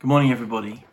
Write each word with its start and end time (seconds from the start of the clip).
Good 0.00 0.06
morning, 0.06 0.30
everybody. 0.30 0.84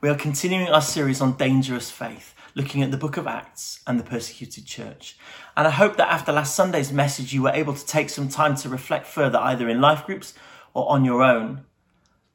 We 0.00 0.08
are 0.08 0.14
continuing 0.14 0.68
our 0.68 0.80
series 0.80 1.20
on 1.20 1.36
dangerous 1.36 1.90
faith, 1.90 2.36
looking 2.54 2.84
at 2.84 2.92
the 2.92 2.96
book 2.96 3.16
of 3.16 3.26
Acts 3.26 3.80
and 3.84 3.98
the 3.98 4.04
persecuted 4.04 4.64
church. 4.64 5.18
And 5.56 5.66
I 5.66 5.72
hope 5.72 5.96
that 5.96 6.08
after 6.08 6.30
last 6.30 6.54
Sunday's 6.54 6.92
message, 6.92 7.32
you 7.32 7.42
were 7.42 7.50
able 7.50 7.74
to 7.74 7.84
take 7.84 8.08
some 8.08 8.28
time 8.28 8.54
to 8.58 8.68
reflect 8.68 9.08
further, 9.08 9.38
either 9.38 9.68
in 9.68 9.80
life 9.80 10.06
groups 10.06 10.34
or 10.72 10.88
on 10.88 11.04
your 11.04 11.20
own, 11.20 11.64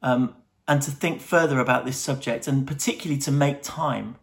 um, 0.02 0.36
and 0.68 0.82
to 0.82 0.92
think 0.92 1.22
further 1.22 1.60
about 1.60 1.86
this 1.86 2.00
subject, 2.00 2.50
and 2.50 2.68
particularly 2.68 3.22
to 3.22 3.32
make 3.32 3.62
time 3.62 4.18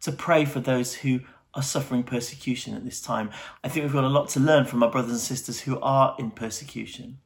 to 0.00 0.10
pray 0.10 0.44
for 0.44 0.58
those 0.58 0.94
who 0.94 1.20
are 1.54 1.62
suffering 1.62 2.02
persecution 2.02 2.74
at 2.74 2.84
this 2.84 3.00
time. 3.00 3.30
I 3.62 3.68
think 3.68 3.84
we've 3.84 3.92
got 3.92 4.02
a 4.02 4.08
lot 4.08 4.30
to 4.30 4.40
learn 4.40 4.64
from 4.64 4.82
our 4.82 4.90
brothers 4.90 5.12
and 5.12 5.20
sisters 5.20 5.60
who 5.60 5.78
are 5.78 6.16
in 6.18 6.32
persecution. 6.32 7.18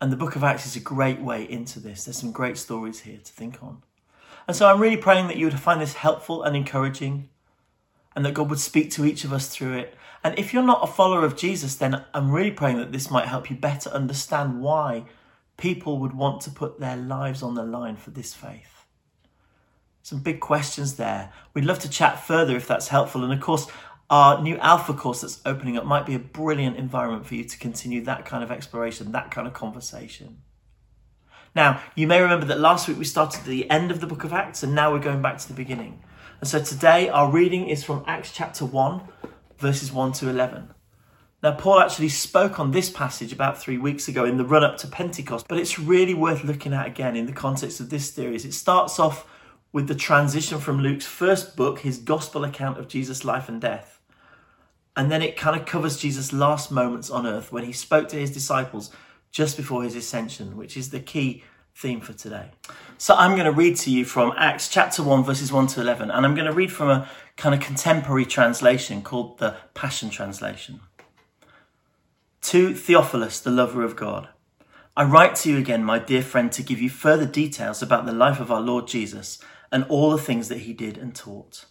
And 0.00 0.12
the 0.12 0.16
book 0.16 0.36
of 0.36 0.44
Acts 0.44 0.66
is 0.66 0.76
a 0.76 0.80
great 0.80 1.20
way 1.20 1.42
into 1.44 1.80
this. 1.80 2.04
There's 2.04 2.18
some 2.18 2.32
great 2.32 2.58
stories 2.58 3.00
here 3.00 3.18
to 3.18 3.32
think 3.32 3.62
on. 3.62 3.82
And 4.46 4.56
so 4.56 4.68
I'm 4.68 4.80
really 4.80 4.96
praying 4.96 5.28
that 5.28 5.36
you 5.36 5.46
would 5.46 5.58
find 5.58 5.80
this 5.80 5.94
helpful 5.94 6.42
and 6.42 6.54
encouraging 6.54 7.28
and 8.14 8.24
that 8.24 8.34
God 8.34 8.48
would 8.50 8.60
speak 8.60 8.90
to 8.92 9.04
each 9.04 9.24
of 9.24 9.32
us 9.32 9.48
through 9.48 9.74
it. 9.74 9.94
And 10.22 10.38
if 10.38 10.52
you're 10.52 10.62
not 10.62 10.82
a 10.82 10.92
follower 10.92 11.24
of 11.24 11.36
Jesus, 11.36 11.76
then 11.76 12.04
I'm 12.14 12.30
really 12.30 12.50
praying 12.50 12.78
that 12.78 12.92
this 12.92 13.10
might 13.10 13.26
help 13.26 13.50
you 13.50 13.56
better 13.56 13.90
understand 13.90 14.60
why 14.60 15.04
people 15.56 15.98
would 15.98 16.14
want 16.14 16.40
to 16.42 16.50
put 16.50 16.80
their 16.80 16.96
lives 16.96 17.42
on 17.42 17.54
the 17.54 17.62
line 17.62 17.96
for 17.96 18.10
this 18.10 18.34
faith. 18.34 18.84
Some 20.02 20.20
big 20.20 20.40
questions 20.40 20.96
there. 20.96 21.32
We'd 21.52 21.64
love 21.64 21.80
to 21.80 21.90
chat 21.90 22.24
further 22.24 22.56
if 22.56 22.68
that's 22.68 22.88
helpful. 22.88 23.24
And 23.24 23.32
of 23.32 23.40
course, 23.40 23.66
our 24.08 24.40
new 24.40 24.56
Alpha 24.58 24.94
course 24.94 25.22
that's 25.22 25.40
opening 25.44 25.76
up 25.76 25.84
might 25.84 26.06
be 26.06 26.14
a 26.14 26.18
brilliant 26.18 26.76
environment 26.76 27.26
for 27.26 27.34
you 27.34 27.44
to 27.44 27.58
continue 27.58 28.02
that 28.04 28.24
kind 28.24 28.44
of 28.44 28.50
exploration, 28.50 29.12
that 29.12 29.30
kind 29.30 29.46
of 29.46 29.52
conversation. 29.52 30.38
Now, 31.54 31.80
you 31.94 32.06
may 32.06 32.20
remember 32.20 32.46
that 32.46 32.60
last 32.60 32.86
week 32.86 32.98
we 32.98 33.04
started 33.04 33.40
at 33.40 33.46
the 33.46 33.68
end 33.70 33.90
of 33.90 34.00
the 34.00 34.06
book 34.06 34.24
of 34.24 34.32
Acts, 34.32 34.62
and 34.62 34.74
now 34.74 34.92
we're 34.92 34.98
going 34.98 35.22
back 35.22 35.38
to 35.38 35.48
the 35.48 35.54
beginning. 35.54 36.02
And 36.40 36.48
so 36.48 36.62
today 36.62 37.08
our 37.08 37.30
reading 37.30 37.68
is 37.68 37.82
from 37.82 38.04
Acts 38.06 38.30
chapter 38.32 38.64
1, 38.64 39.00
verses 39.58 39.90
1 39.90 40.12
to 40.12 40.28
11. 40.28 40.74
Now, 41.42 41.52
Paul 41.52 41.80
actually 41.80 42.08
spoke 42.08 42.58
on 42.60 42.72
this 42.72 42.90
passage 42.90 43.32
about 43.32 43.60
three 43.60 43.78
weeks 43.78 44.08
ago 44.08 44.24
in 44.24 44.36
the 44.36 44.44
run 44.44 44.64
up 44.64 44.78
to 44.78 44.86
Pentecost, 44.86 45.46
but 45.48 45.58
it's 45.58 45.78
really 45.78 46.14
worth 46.14 46.44
looking 46.44 46.72
at 46.72 46.86
again 46.86 47.16
in 47.16 47.26
the 47.26 47.32
context 47.32 47.80
of 47.80 47.90
this 47.90 48.12
series. 48.12 48.44
It 48.44 48.52
starts 48.52 48.98
off 48.98 49.26
with 49.72 49.88
the 49.88 49.94
transition 49.94 50.58
from 50.58 50.80
Luke's 50.80 51.06
first 51.06 51.56
book, 51.56 51.80
his 51.80 51.98
gospel 51.98 52.44
account 52.44 52.78
of 52.78 52.88
Jesus' 52.88 53.24
life 53.24 53.48
and 53.48 53.60
death, 53.60 53.95
and 54.96 55.12
then 55.12 55.22
it 55.22 55.36
kind 55.36 55.60
of 55.60 55.66
covers 55.66 55.98
Jesus' 55.98 56.32
last 56.32 56.72
moments 56.72 57.10
on 57.10 57.26
earth 57.26 57.52
when 57.52 57.64
he 57.64 57.72
spoke 57.72 58.08
to 58.08 58.16
his 58.16 58.30
disciples 58.30 58.90
just 59.30 59.56
before 59.56 59.82
his 59.82 59.94
ascension, 59.94 60.56
which 60.56 60.76
is 60.76 60.90
the 60.90 61.00
key 61.00 61.44
theme 61.74 62.00
for 62.00 62.14
today. 62.14 62.50
So 62.96 63.14
I'm 63.14 63.32
going 63.32 63.44
to 63.44 63.52
read 63.52 63.76
to 63.76 63.90
you 63.90 64.06
from 64.06 64.32
Acts 64.38 64.68
chapter 64.68 65.02
1, 65.02 65.22
verses 65.24 65.52
1 65.52 65.66
to 65.68 65.82
11, 65.82 66.10
and 66.10 66.24
I'm 66.24 66.34
going 66.34 66.46
to 66.46 66.52
read 66.52 66.72
from 66.72 66.88
a 66.88 67.08
kind 67.36 67.54
of 67.54 67.60
contemporary 67.60 68.24
translation 68.24 69.02
called 69.02 69.38
the 69.38 69.56
Passion 69.74 70.08
Translation. 70.08 70.80
To 72.40 72.72
Theophilus, 72.72 73.40
the 73.40 73.50
lover 73.50 73.82
of 73.82 73.94
God, 73.94 74.28
I 74.96 75.04
write 75.04 75.34
to 75.36 75.50
you 75.50 75.58
again, 75.58 75.84
my 75.84 75.98
dear 75.98 76.22
friend, 76.22 76.50
to 76.52 76.62
give 76.62 76.80
you 76.80 76.88
further 76.88 77.26
details 77.26 77.82
about 77.82 78.06
the 78.06 78.12
life 78.12 78.40
of 78.40 78.50
our 78.50 78.62
Lord 78.62 78.86
Jesus 78.86 79.38
and 79.70 79.84
all 79.90 80.10
the 80.10 80.16
things 80.16 80.48
that 80.48 80.60
he 80.60 80.72
did 80.72 80.96
and 80.96 81.14
taught. 81.14 81.66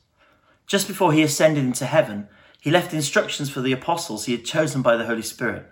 Just 0.67 0.87
before 0.87 1.13
he 1.13 1.23
ascended 1.23 1.65
into 1.65 1.87
heaven, 1.87 2.27
he 2.65 2.71
left 2.71 2.95
instructions 2.95 3.47
for 3.47 3.61
the 3.61 3.71
apostles 3.71 4.25
he 4.25 4.31
had 4.31 4.43
chosen 4.43 4.81
by 4.81 4.95
the 4.95 5.05
Holy 5.05 5.21
Spirit. 5.21 5.67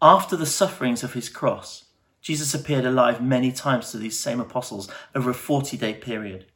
After 0.00 0.36
the 0.36 0.46
sufferings 0.46 1.02
of 1.02 1.14
his 1.14 1.28
cross, 1.28 1.86
Jesus 2.20 2.54
appeared 2.54 2.86
alive 2.86 3.20
many 3.20 3.50
times 3.50 3.90
to 3.90 3.98
these 3.98 4.16
same 4.16 4.38
apostles 4.38 4.88
over 5.16 5.30
a 5.30 5.34
40 5.34 5.76
day 5.76 5.94
period. 5.94 6.46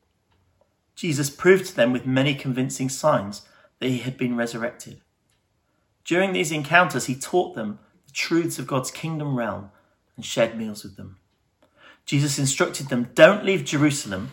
Jesus 0.95 1.31
proved 1.31 1.67
to 1.67 1.75
them 1.75 1.93
with 1.93 2.07
many 2.07 2.37
convincing 2.37 2.89
signs 2.89 3.43
that 3.81 3.89
he 3.89 3.99
had 3.99 4.17
been 4.17 4.37
resurrected. 4.37 5.01
During 6.05 6.33
these 6.33 6.53
encounters, 6.53 7.07
he 7.07 7.17
taught 7.17 7.57
them 7.57 7.81
the 8.07 8.13
truths 8.13 8.61
of 8.61 8.69
God's 8.69 8.93
kingdom 8.93 9.35
realm 9.35 9.73
and 10.15 10.25
shared 10.25 10.57
meals 10.57 10.85
with 10.85 10.97
them. 10.97 11.17
Jesus 12.07 12.39
instructed 12.39 12.89
them 12.89 13.11
don't 13.17 13.45
leave 13.45 13.65
Jerusalem, 13.65 14.31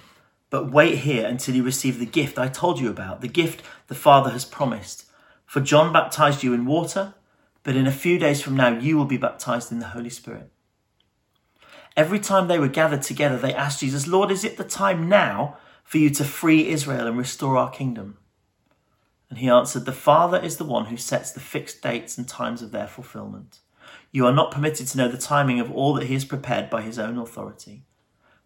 but 0.52 0.72
wait 0.72 1.00
here 1.00 1.26
until 1.26 1.56
you 1.56 1.64
receive 1.64 1.98
the 1.98 2.06
gift 2.06 2.38
I 2.38 2.50
told 2.50 2.80
you 2.80 2.92
about, 2.92 3.22
the 3.22 3.28
gift 3.28 3.64
the 3.88 3.96
Father 3.96 4.30
has 4.30 4.46
promised. 4.46 5.06
For 5.48 5.62
John 5.62 5.94
baptized 5.94 6.44
you 6.44 6.54
in 6.54 6.66
water, 6.66 7.16
but 7.64 7.76
in 7.76 7.88
a 7.88 7.92
few 7.92 8.20
days 8.20 8.42
from 8.42 8.56
now 8.56 8.78
you 8.78 8.98
will 8.98 9.06
be 9.06 9.18
baptized 9.18 9.72
in 9.72 9.80
the 9.80 9.88
Holy 9.88 10.10
Spirit. 10.10 10.52
Every 11.96 12.20
time 12.20 12.48
they 12.48 12.60
were 12.60 12.68
gathered 12.68 13.02
together, 13.02 13.38
they 13.38 13.54
asked 13.54 13.80
Jesus, 13.80 14.06
Lord, 14.06 14.30
is 14.30 14.44
it 14.44 14.58
the 14.58 14.64
time 14.64 15.10
now 15.10 15.58
for 15.84 15.98
you 15.98 16.10
to 16.12 16.24
free 16.24 16.68
Israel 16.68 17.08
and 17.08 17.18
restore 17.18 17.58
our 17.58 17.72
kingdom? 17.72 18.18
And 19.30 19.40
he 19.40 19.50
answered, 19.50 19.86
The 19.86 19.94
Father 19.94 20.38
is 20.38 20.58
the 20.58 20.66
one 20.66 20.86
who 20.86 20.98
sets 20.98 21.32
the 21.32 21.40
fixed 21.40 21.82
dates 21.82 22.18
and 22.18 22.28
times 22.28 22.62
of 22.62 22.72
their 22.72 22.88
fulfillment. 22.88 23.60
You 24.12 24.26
are 24.26 24.34
not 24.34 24.52
permitted 24.52 24.88
to 24.88 24.98
know 24.98 25.08
the 25.08 25.18
timing 25.18 25.60
of 25.60 25.72
all 25.72 25.94
that 25.96 26.08
he 26.08 26.14
has 26.14 26.26
prepared 26.26 26.70
by 26.70 26.82
his 26.82 27.00
own 27.00 27.18
authority. 27.18 27.86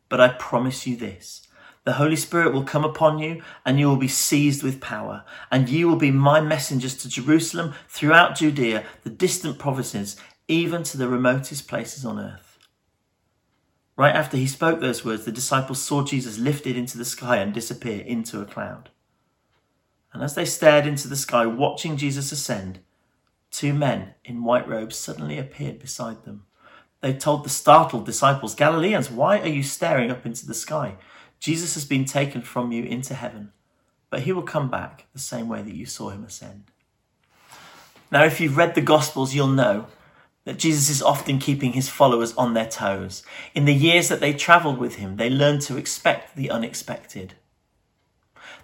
But 0.07 0.21
I 0.21 0.29
promise 0.29 0.85
you 0.85 0.95
this 0.95 1.47
the 1.83 1.93
Holy 1.93 2.15
Spirit 2.15 2.53
will 2.53 2.63
come 2.63 2.83
upon 2.83 3.19
you 3.19 3.41
and 3.65 3.79
you 3.79 3.87
will 3.87 3.97
be 3.97 4.07
seized 4.07 4.61
with 4.61 4.81
power. 4.81 5.23
And 5.49 5.67
you 5.67 5.87
will 5.87 5.95
be 5.95 6.11
my 6.11 6.39
messengers 6.39 6.95
to 6.97 7.09
Jerusalem, 7.09 7.73
throughout 7.89 8.35
Judea, 8.35 8.83
the 9.03 9.09
distant 9.09 9.57
provinces, 9.57 10.15
even 10.47 10.83
to 10.83 10.97
the 10.97 11.07
remotest 11.07 11.67
places 11.67 12.05
on 12.05 12.19
earth. 12.19 12.59
Right 13.97 14.15
after 14.15 14.37
he 14.37 14.47
spoke 14.47 14.79
those 14.79 15.03
words, 15.03 15.25
the 15.25 15.31
disciples 15.31 15.81
saw 15.81 16.03
Jesus 16.03 16.37
lifted 16.37 16.77
into 16.77 16.97
the 16.97 17.05
sky 17.05 17.37
and 17.37 17.53
disappear 17.53 18.01
into 18.01 18.41
a 18.41 18.45
cloud. 18.45 18.89
And 20.13 20.23
as 20.23 20.35
they 20.35 20.45
stared 20.45 20.85
into 20.85 21.07
the 21.07 21.15
sky, 21.15 21.45
watching 21.45 21.97
Jesus 21.97 22.31
ascend, 22.31 22.79
two 23.49 23.73
men 23.73 24.13
in 24.23 24.43
white 24.43 24.67
robes 24.67 24.97
suddenly 24.97 25.37
appeared 25.37 25.79
beside 25.79 26.25
them. 26.25 26.45
They 27.01 27.13
told 27.13 27.43
the 27.43 27.49
startled 27.49 28.05
disciples, 28.05 28.55
Galileans, 28.55 29.09
why 29.09 29.39
are 29.39 29.47
you 29.47 29.63
staring 29.63 30.11
up 30.11 30.25
into 30.25 30.45
the 30.45 30.53
sky? 30.53 30.97
Jesus 31.41 31.73
has 31.73 31.85
been 31.85 32.05
taken 32.05 32.43
from 32.43 32.71
you 32.71 32.83
into 32.83 33.15
heaven, 33.15 33.51
but 34.11 34.21
he 34.21 34.31
will 34.31 34.43
come 34.43 34.69
back 34.69 35.07
the 35.11 35.19
same 35.19 35.47
way 35.47 35.63
that 35.63 35.73
you 35.73 35.87
saw 35.87 36.09
him 36.09 36.23
ascend. 36.23 36.65
Now, 38.11 38.23
if 38.23 38.39
you've 38.39 38.57
read 38.57 38.75
the 38.75 38.81
Gospels, 38.81 39.33
you'll 39.33 39.47
know 39.47 39.87
that 40.45 40.59
Jesus 40.59 40.87
is 40.87 41.01
often 41.01 41.39
keeping 41.39 41.73
his 41.73 41.89
followers 41.89 42.33
on 42.35 42.53
their 42.53 42.67
toes. 42.67 43.23
In 43.55 43.65
the 43.65 43.73
years 43.73 44.07
that 44.07 44.19
they 44.19 44.33
travelled 44.33 44.77
with 44.77 44.95
him, 44.95 45.15
they 45.15 45.31
learned 45.31 45.61
to 45.61 45.77
expect 45.77 46.35
the 46.35 46.51
unexpected. 46.51 47.33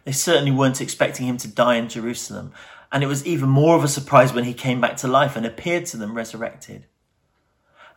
They 0.03 0.11
certainly 0.11 0.51
weren't 0.51 0.79
expecting 0.79 1.25
him 1.25 1.37
to 1.37 1.47
die 1.47 1.75
in 1.75 1.89
Jerusalem, 1.89 2.51
and 2.91 3.03
it 3.03 3.07
was 3.07 3.25
even 3.25 3.49
more 3.49 3.75
of 3.75 3.83
a 3.83 3.87
surprise 3.87 4.33
when 4.33 4.43
he 4.43 4.53
came 4.53 4.79
back 4.79 4.97
to 4.97 5.07
life 5.07 5.35
and 5.35 5.47
appeared 5.47 5.87
to 5.87 5.97
them 5.97 6.15
resurrected. 6.15 6.85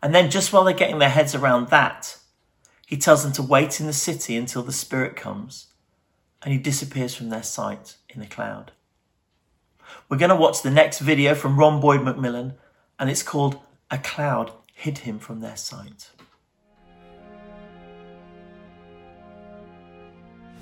And 0.02 0.14
then, 0.14 0.30
just 0.30 0.54
while 0.54 0.64
they're 0.64 0.72
getting 0.72 0.98
their 0.98 1.10
heads 1.10 1.34
around 1.34 1.68
that, 1.68 2.16
he 2.90 2.96
tells 2.96 3.22
them 3.22 3.30
to 3.30 3.40
wait 3.40 3.78
in 3.78 3.86
the 3.86 3.92
city 3.92 4.36
until 4.36 4.64
the 4.64 4.72
Spirit 4.72 5.14
comes, 5.14 5.68
and 6.42 6.52
he 6.52 6.58
disappears 6.58 7.14
from 7.14 7.28
their 7.28 7.44
sight 7.44 7.94
in 8.08 8.20
a 8.20 8.26
cloud. 8.26 8.72
We're 10.08 10.18
going 10.18 10.30
to 10.30 10.34
watch 10.34 10.62
the 10.62 10.72
next 10.72 10.98
video 10.98 11.36
from 11.36 11.56
Ron 11.56 11.80
Boyd 11.80 12.00
MacMillan, 12.00 12.54
and 12.98 13.08
it's 13.08 13.22
called 13.22 13.60
A 13.92 13.98
Cloud 13.98 14.50
Hid 14.74 14.98
Him 14.98 15.20
from 15.20 15.38
Their 15.38 15.56
Sight. 15.56 16.10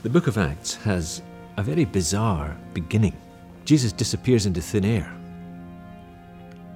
The 0.03 0.11
book 0.11 0.27
of 0.27 0.37
Acts 0.37 0.75
has 0.75 1.22
a 1.56 1.62
very 1.62 1.87
bizarre 1.87 2.55
beginning. 2.75 3.17
Jesus 3.65 3.91
disappears 3.91 4.44
into 4.44 4.61
thin 4.61 4.84
air. 4.84 5.11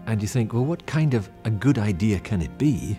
And 0.07 0.23
you 0.23 0.29
think, 0.29 0.55
well, 0.55 0.65
what 0.65 0.87
kind 0.87 1.13
of 1.13 1.29
a 1.45 1.51
good 1.51 1.77
idea 1.77 2.21
can 2.21 2.41
it 2.41 2.57
be 2.57 2.99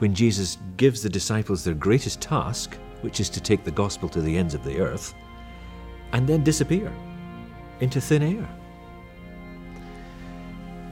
when 0.00 0.14
Jesus 0.14 0.56
gives 0.78 1.02
the 1.02 1.10
disciples 1.10 1.62
their 1.62 1.74
greatest 1.74 2.22
task, 2.22 2.78
which 3.02 3.20
is 3.20 3.28
to 3.28 3.40
take 3.40 3.64
the 3.64 3.70
gospel 3.70 4.08
to 4.08 4.22
the 4.22 4.36
ends 4.36 4.54
of 4.54 4.64
the 4.64 4.80
earth, 4.80 5.14
and 6.12 6.26
then 6.26 6.42
disappear 6.42 6.90
into 7.80 8.00
thin 8.00 8.22
air. 8.22 8.48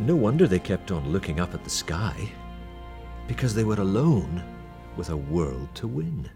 No 0.01 0.15
wonder 0.15 0.47
they 0.47 0.59
kept 0.59 0.91
on 0.91 1.11
looking 1.11 1.41
up 1.41 1.55
at 1.55 1.65
the 1.65 1.71
sky, 1.71 2.31
because 3.27 3.55
they 3.55 3.65
were 3.65 3.81
alone 3.81 4.43
with 4.99 5.09
a 5.09 5.17
world 5.17 5.75
to 5.77 5.89
win. 5.89 6.29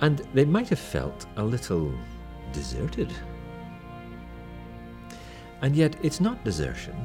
And 0.00 0.18
they 0.32 0.46
might 0.46 0.70
have 0.70 0.78
felt 0.78 1.26
a 1.36 1.44
little 1.44 1.92
deserted. 2.52 3.12
And 5.60 5.76
yet, 5.76 5.96
it's 6.02 6.20
not 6.20 6.44
desertion, 6.44 6.96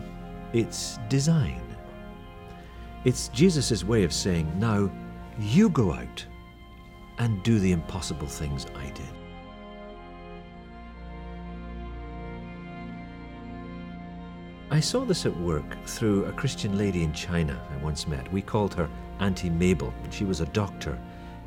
it's 0.53 0.99
design. 1.09 1.70
It's 3.03 3.29
Jesus' 3.29 3.83
way 3.83 4.03
of 4.03 4.13
saying, 4.13 4.51
now 4.59 4.91
you 5.39 5.69
go 5.69 5.91
out 5.91 6.25
and 7.17 7.41
do 7.41 7.59
the 7.59 7.71
impossible 7.71 8.27
things 8.27 8.67
I 8.75 8.85
did. 8.91 9.05
I 14.69 14.79
saw 14.79 15.03
this 15.03 15.25
at 15.25 15.35
work 15.37 15.83
through 15.85 16.25
a 16.25 16.31
Christian 16.31 16.77
lady 16.77 17.03
in 17.03 17.11
China 17.11 17.59
I 17.71 17.83
once 17.83 18.07
met. 18.07 18.31
We 18.31 18.41
called 18.41 18.73
her 18.75 18.89
Auntie 19.19 19.49
Mabel, 19.49 19.93
and 20.03 20.13
she 20.13 20.23
was 20.23 20.39
a 20.39 20.45
doctor 20.47 20.97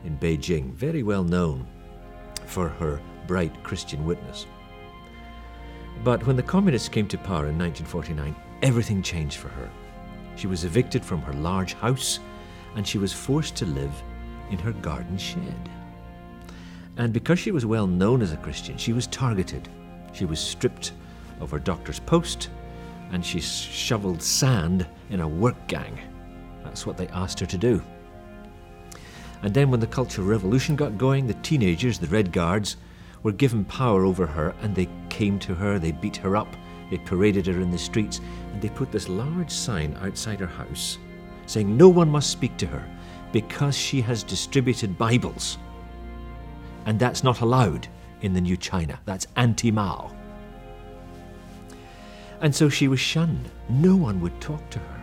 in 0.04 0.18
Beijing, 0.18 0.74
very 0.74 1.02
well 1.02 1.24
known 1.24 1.66
for 2.46 2.68
her 2.68 3.00
bright 3.26 3.62
Christian 3.62 4.04
witness. 4.04 4.46
But 6.02 6.26
when 6.26 6.36
the 6.36 6.42
communists 6.42 6.88
came 6.88 7.08
to 7.08 7.16
power 7.16 7.46
in 7.48 7.58
1949, 7.58 8.36
everything 8.62 9.02
changed 9.02 9.38
for 9.38 9.48
her. 9.48 9.70
She 10.36 10.46
was 10.46 10.64
evicted 10.64 11.04
from 11.04 11.22
her 11.22 11.32
large 11.32 11.74
house 11.74 12.20
and 12.76 12.86
she 12.86 12.98
was 12.98 13.12
forced 13.12 13.56
to 13.56 13.66
live 13.66 13.92
in 14.50 14.58
her 14.58 14.72
garden 14.72 15.16
shed. 15.18 15.70
And 16.96 17.12
because 17.12 17.38
she 17.38 17.50
was 17.50 17.66
well 17.66 17.86
known 17.86 18.22
as 18.22 18.32
a 18.32 18.36
Christian, 18.36 18.76
she 18.76 18.92
was 18.92 19.06
targeted. 19.08 19.68
She 20.12 20.24
was 20.24 20.38
stripped 20.38 20.92
of 21.40 21.50
her 21.50 21.58
doctor's 21.58 22.00
post 22.00 22.50
and 23.10 23.24
she 23.24 23.40
shoveled 23.40 24.22
sand 24.22 24.86
in 25.10 25.20
a 25.20 25.28
work 25.28 25.66
gang. 25.66 25.98
That's 26.62 26.86
what 26.86 26.96
they 26.96 27.08
asked 27.08 27.40
her 27.40 27.46
to 27.46 27.58
do. 27.58 27.82
And 29.42 29.52
then, 29.52 29.70
when 29.70 29.80
the 29.80 29.86
Cultural 29.86 30.26
Revolution 30.26 30.74
got 30.74 30.96
going, 30.96 31.26
the 31.26 31.34
teenagers, 31.34 31.98
the 31.98 32.06
Red 32.06 32.32
Guards, 32.32 32.78
were 33.22 33.32
given 33.32 33.64
power 33.66 34.04
over 34.04 34.26
her 34.26 34.54
and 34.62 34.74
they 34.74 34.88
came 35.10 35.38
to 35.40 35.54
her, 35.54 35.78
they 35.78 35.92
beat 35.92 36.16
her 36.16 36.34
up, 36.34 36.48
they 36.94 36.98
paraded 36.98 37.44
her 37.46 37.60
in 37.60 37.72
the 37.72 37.78
streets, 37.78 38.20
and 38.52 38.62
they 38.62 38.68
put 38.68 38.92
this 38.92 39.08
large 39.08 39.50
sign 39.50 39.98
outside 40.00 40.38
her 40.38 40.46
house 40.46 40.98
saying 41.46 41.76
no 41.76 41.88
one 41.88 42.08
must 42.08 42.30
speak 42.30 42.56
to 42.56 42.68
her 42.68 42.88
because 43.32 43.76
she 43.76 44.00
has 44.00 44.22
distributed 44.22 44.96
Bibles. 44.96 45.58
And 46.86 46.96
that's 46.96 47.24
not 47.24 47.40
allowed 47.40 47.88
in 48.20 48.32
the 48.32 48.40
new 48.40 48.56
China. 48.56 49.00
That's 49.06 49.26
anti 49.34 49.72
Mao. 49.72 50.14
And 52.40 52.54
so 52.54 52.68
she 52.68 52.86
was 52.86 53.00
shunned. 53.00 53.50
No 53.68 53.96
one 53.96 54.20
would 54.20 54.40
talk 54.40 54.70
to 54.70 54.78
her. 54.78 55.02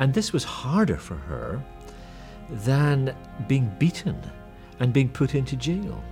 And 0.00 0.12
this 0.12 0.34
was 0.34 0.44
harder 0.44 0.98
for 0.98 1.16
her 1.16 1.62
than 2.50 3.16
being 3.48 3.72
beaten 3.78 4.20
and 4.80 4.92
being 4.92 5.08
put 5.08 5.34
into 5.34 5.56
jail. 5.56 6.04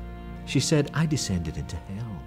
She 0.46 0.60
said, 0.60 0.90
I 0.94 1.04
descended 1.04 1.58
into 1.58 1.76
hell. 1.76 2.17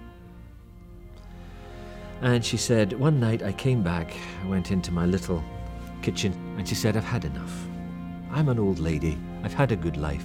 And 2.22 2.44
she 2.44 2.56
said, 2.56 2.92
One 2.92 3.18
night 3.18 3.42
I 3.42 3.52
came 3.52 3.82
back, 3.82 4.14
I 4.42 4.46
went 4.46 4.70
into 4.70 4.92
my 4.92 5.06
little 5.06 5.42
kitchen, 6.02 6.32
and 6.56 6.66
she 6.66 6.76
said, 6.76 6.96
I've 6.96 7.04
had 7.04 7.24
enough. 7.24 7.66
I'm 8.30 8.48
an 8.48 8.58
old 8.58 8.78
lady, 8.78 9.18
I've 9.42 9.52
had 9.52 9.72
a 9.72 9.76
good 9.76 9.96
life. 9.96 10.24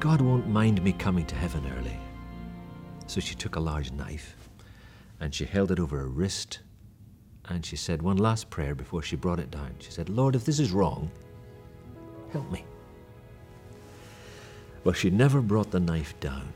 God 0.00 0.20
won't 0.20 0.48
mind 0.48 0.82
me 0.82 0.92
coming 0.92 1.26
to 1.26 1.34
heaven 1.34 1.70
early. 1.78 1.98
So 3.06 3.20
she 3.20 3.34
took 3.34 3.56
a 3.56 3.60
large 3.60 3.92
knife 3.92 4.36
and 5.20 5.34
she 5.34 5.44
held 5.44 5.70
it 5.70 5.80
over 5.80 5.98
her 5.98 6.08
wrist 6.08 6.58
and 7.48 7.64
she 7.64 7.76
said 7.76 8.02
one 8.02 8.16
last 8.16 8.50
prayer 8.50 8.74
before 8.74 9.02
she 9.02 9.16
brought 9.16 9.38
it 9.38 9.50
down. 9.50 9.74
She 9.78 9.90
said, 9.90 10.08
Lord, 10.08 10.34
if 10.34 10.44
this 10.44 10.58
is 10.58 10.72
wrong, 10.72 11.10
help 12.32 12.50
me. 12.50 12.64
Well, 14.84 14.94
she 14.94 15.10
never 15.10 15.40
brought 15.40 15.70
the 15.70 15.80
knife 15.80 16.18
down. 16.20 16.52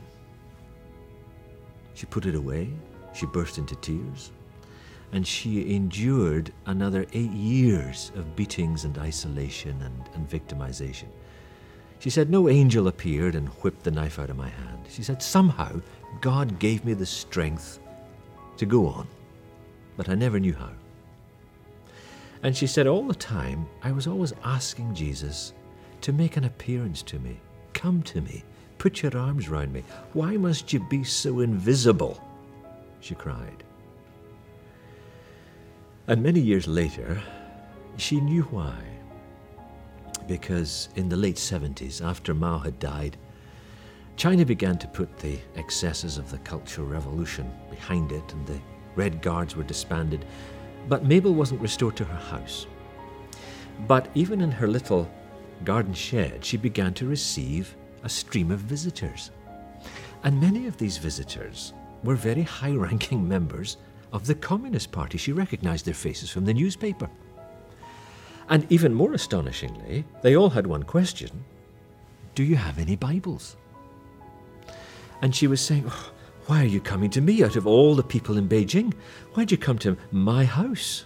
She 1.93 2.05
put 2.05 2.25
it 2.25 2.35
away, 2.35 2.69
she 3.13 3.25
burst 3.25 3.57
into 3.57 3.75
tears, 3.75 4.31
and 5.11 5.25
she 5.27 5.73
endured 5.75 6.53
another 6.65 7.05
eight 7.13 7.31
years 7.31 8.11
of 8.15 8.35
beatings 8.35 8.85
and 8.85 8.97
isolation 8.97 9.81
and, 9.81 10.09
and 10.13 10.29
victimization. 10.29 11.07
She 11.99 12.09
said, 12.09 12.29
No 12.29 12.49
angel 12.49 12.87
appeared 12.87 13.35
and 13.35 13.49
whipped 13.49 13.83
the 13.83 13.91
knife 13.91 14.17
out 14.17 14.29
of 14.29 14.37
my 14.37 14.49
hand. 14.49 14.85
She 14.89 15.03
said, 15.03 15.21
Somehow 15.21 15.81
God 16.19 16.59
gave 16.59 16.83
me 16.83 16.93
the 16.93 17.05
strength 17.05 17.79
to 18.57 18.65
go 18.65 18.87
on, 18.87 19.07
but 19.97 20.09
I 20.09 20.15
never 20.15 20.39
knew 20.39 20.53
how. 20.53 20.71
And 22.43 22.57
she 22.57 22.65
said, 22.65 22.87
All 22.87 23.03
the 23.03 23.13
time, 23.13 23.67
I 23.83 23.91
was 23.91 24.07
always 24.07 24.33
asking 24.43 24.95
Jesus 24.95 25.53
to 26.01 26.13
make 26.13 26.37
an 26.37 26.45
appearance 26.45 27.03
to 27.03 27.19
me. 27.19 27.39
Come 27.73 28.01
to 28.03 28.21
me. 28.21 28.43
Put 28.79 29.03
your 29.03 29.15
arms 29.15 29.47
round 29.47 29.71
me. 29.71 29.83
Why 30.13 30.37
must 30.37 30.73
you 30.73 30.79
be 30.79 31.03
so 31.03 31.41
invisible? 31.41 32.19
She 33.01 33.15
cried. 33.15 33.63
And 36.07 36.23
many 36.23 36.39
years 36.39 36.67
later, 36.67 37.21
she 37.97 38.21
knew 38.21 38.43
why. 38.43 38.77
Because 40.27 40.89
in 40.95 41.09
the 41.09 41.17
late 41.17 41.35
70s, 41.35 42.03
after 42.03 42.33
Mao 42.33 42.59
had 42.59 42.79
died, 42.79 43.17
China 44.15 44.45
began 44.45 44.77
to 44.77 44.87
put 44.87 45.17
the 45.17 45.39
excesses 45.55 46.17
of 46.17 46.29
the 46.29 46.37
Cultural 46.39 46.87
Revolution 46.87 47.51
behind 47.69 48.11
it, 48.11 48.33
and 48.33 48.45
the 48.45 48.59
Red 48.95 49.21
Guards 49.21 49.55
were 49.55 49.63
disbanded. 49.63 50.25
But 50.87 51.05
Mabel 51.05 51.33
wasn't 51.33 51.61
restored 51.61 51.95
to 51.97 52.05
her 52.05 52.37
house. 52.37 52.67
But 53.87 54.09
even 54.13 54.41
in 54.41 54.51
her 54.51 54.67
little 54.67 55.09
garden 55.63 55.93
shed, 55.93 56.45
she 56.45 56.57
began 56.57 56.93
to 56.95 57.07
receive 57.07 57.75
a 58.03 58.09
stream 58.09 58.51
of 58.51 58.59
visitors. 58.59 59.31
And 60.23 60.39
many 60.39 60.67
of 60.67 60.77
these 60.77 60.97
visitors 60.97 61.73
were 62.03 62.15
very 62.15 62.43
high 62.43 62.71
ranking 62.71 63.27
members 63.27 63.77
of 64.13 64.27
the 64.27 64.35
Communist 64.35 64.91
Party. 64.91 65.17
She 65.17 65.31
recognized 65.31 65.85
their 65.85 65.93
faces 65.93 66.29
from 66.29 66.45
the 66.45 66.53
newspaper. 66.53 67.09
And 68.49 68.69
even 68.69 68.93
more 68.93 69.13
astonishingly, 69.13 70.03
they 70.21 70.35
all 70.35 70.49
had 70.49 70.67
one 70.67 70.83
question 70.83 71.43
Do 72.35 72.43
you 72.43 72.55
have 72.55 72.79
any 72.79 72.95
Bibles? 72.95 73.55
And 75.21 75.35
she 75.35 75.47
was 75.47 75.61
saying, 75.61 75.85
oh, 75.87 76.11
Why 76.47 76.63
are 76.63 76.67
you 76.67 76.81
coming 76.81 77.09
to 77.11 77.21
me 77.21 77.43
out 77.43 77.55
of 77.55 77.67
all 77.67 77.95
the 77.95 78.03
people 78.03 78.37
in 78.37 78.49
Beijing? 78.49 78.93
Why'd 79.33 79.51
you 79.51 79.57
come 79.57 79.77
to 79.79 79.97
my 80.11 80.43
house? 80.43 81.05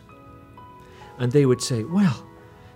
And 1.20 1.32
they 1.32 1.46
would 1.46 1.62
say, 1.62 1.84
Well, 1.84 2.26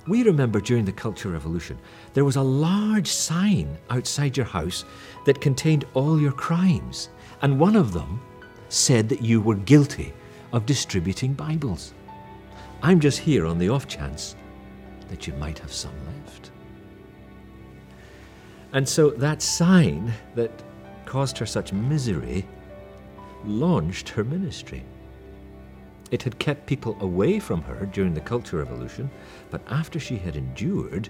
we 0.07 0.23
remember 0.23 0.59
during 0.59 0.85
the 0.85 0.91
Cultural 0.91 1.33
Revolution, 1.33 1.77
there 2.13 2.25
was 2.25 2.35
a 2.35 2.41
large 2.41 3.07
sign 3.07 3.77
outside 3.89 4.37
your 4.37 4.45
house 4.45 4.85
that 5.25 5.41
contained 5.41 5.85
all 5.93 6.19
your 6.19 6.31
crimes. 6.31 7.09
And 7.41 7.59
one 7.59 7.75
of 7.75 7.93
them 7.93 8.21
said 8.69 9.09
that 9.09 9.21
you 9.21 9.41
were 9.41 9.55
guilty 9.55 10.13
of 10.51 10.65
distributing 10.65 11.33
Bibles. 11.33 11.93
I'm 12.81 12.99
just 12.99 13.19
here 13.19 13.45
on 13.45 13.57
the 13.57 13.69
off 13.69 13.87
chance 13.87 14.35
that 15.09 15.27
you 15.27 15.33
might 15.33 15.59
have 15.59 15.71
some 15.71 15.93
left. 16.05 16.51
And 18.73 18.87
so 18.87 19.09
that 19.11 19.41
sign 19.41 20.13
that 20.35 20.51
caused 21.05 21.37
her 21.39 21.45
such 21.45 21.73
misery 21.73 22.45
launched 23.45 24.09
her 24.09 24.23
ministry. 24.23 24.83
It 26.11 26.23
had 26.23 26.39
kept 26.39 26.65
people 26.65 26.97
away 27.01 27.39
from 27.39 27.61
her 27.63 27.85
during 27.85 28.13
the 28.13 28.21
Cultural 28.21 28.63
Revolution, 28.63 29.09
but 29.49 29.61
after 29.67 29.99
she 29.99 30.17
had 30.17 30.35
endured, 30.35 31.09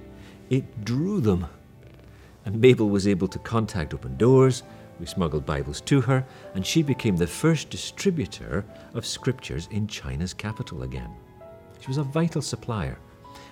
it 0.49 0.85
drew 0.85 1.21
them. 1.21 1.47
And 2.45 2.59
Mabel 2.61 2.89
was 2.89 3.07
able 3.07 3.27
to 3.29 3.39
contact 3.39 3.93
Open 3.93 4.17
Doors 4.17 4.63
we 4.99 5.05
smuggled 5.05 5.45
Bibles 5.45 5.81
to 5.81 6.01
her, 6.01 6.25
and 6.53 6.65
she 6.65 6.83
became 6.83 7.15
the 7.15 7.27
first 7.27 7.69
distributor 7.69 8.65
of 8.93 9.05
scriptures 9.05 9.67
in 9.71 9.87
China's 9.87 10.33
capital 10.33 10.83
again. 10.83 11.11
She 11.79 11.87
was 11.87 11.97
a 11.97 12.03
vital 12.03 12.41
supplier, 12.41 12.99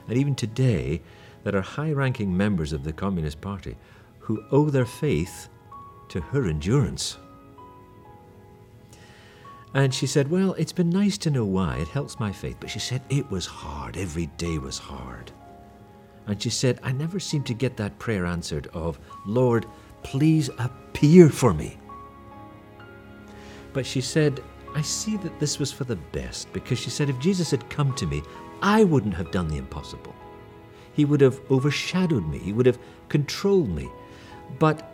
and 0.07 0.17
even 0.17 0.35
today, 0.35 1.01
there 1.43 1.55
are 1.55 1.61
high 1.61 1.93
ranking 1.93 2.35
members 2.35 2.73
of 2.73 2.83
the 2.83 2.91
Communist 2.91 3.39
Party 3.39 3.77
who 4.19 4.43
owe 4.51 4.69
their 4.69 4.85
faith 4.85 5.47
to 6.09 6.19
her 6.19 6.47
endurance. 6.47 7.17
And 9.73 9.93
she 9.93 10.07
said, 10.07 10.29
Well, 10.29 10.53
it's 10.53 10.73
been 10.73 10.89
nice 10.89 11.17
to 11.19 11.31
know 11.31 11.45
why. 11.45 11.77
It 11.77 11.87
helps 11.87 12.19
my 12.19 12.31
faith. 12.31 12.57
But 12.59 12.69
she 12.69 12.79
said, 12.79 13.01
It 13.09 13.29
was 13.29 13.45
hard. 13.45 13.95
Every 13.95 14.25
day 14.37 14.57
was 14.57 14.77
hard. 14.77 15.31
And 16.25 16.41
she 16.41 16.49
said, 16.49 16.79
I 16.83 16.91
never 16.91 17.19
seemed 17.19 17.45
to 17.45 17.53
get 17.53 17.77
that 17.77 17.99
prayer 17.99 18.25
answered 18.25 18.67
of, 18.73 18.99
Lord, 19.25 19.65
please 20.07 20.49
appear 20.57 21.29
for 21.29 21.53
me. 21.53 21.77
But 23.73 23.85
she 23.85 23.99
said, 23.99 24.41
I 24.73 24.81
see 24.81 25.17
that 25.17 25.37
this 25.37 25.59
was 25.59 25.71
for 25.71 25.83
the 25.83 25.97
best 25.97 26.51
because 26.53 26.79
she 26.79 26.89
said, 26.89 27.09
if 27.09 27.19
Jesus 27.19 27.51
had 27.51 27.69
come 27.69 27.93
to 27.95 28.07
me, 28.07 28.23
I 28.61 28.85
wouldn't 28.85 29.15
have 29.15 29.31
done 29.31 29.49
the 29.49 29.57
impossible. 29.57 30.15
He 30.93 31.03
would 31.03 31.19
have 31.19 31.41
overshadowed 31.51 32.25
me, 32.25 32.39
he 32.39 32.53
would 32.53 32.65
have 32.65 32.79
controlled 33.09 33.69
me. 33.69 33.89
But 34.59 34.89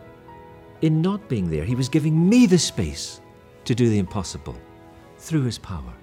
in 0.82 1.00
not 1.00 1.28
being 1.28 1.48
there, 1.48 1.64
he 1.64 1.76
was 1.76 1.88
giving 1.88 2.28
me 2.28 2.46
the 2.46 2.58
space 2.58 3.20
to 3.66 3.74
do 3.74 3.88
the 3.88 3.98
impossible 3.98 4.56
through 5.18 5.44
his 5.44 5.58
power. 5.58 5.94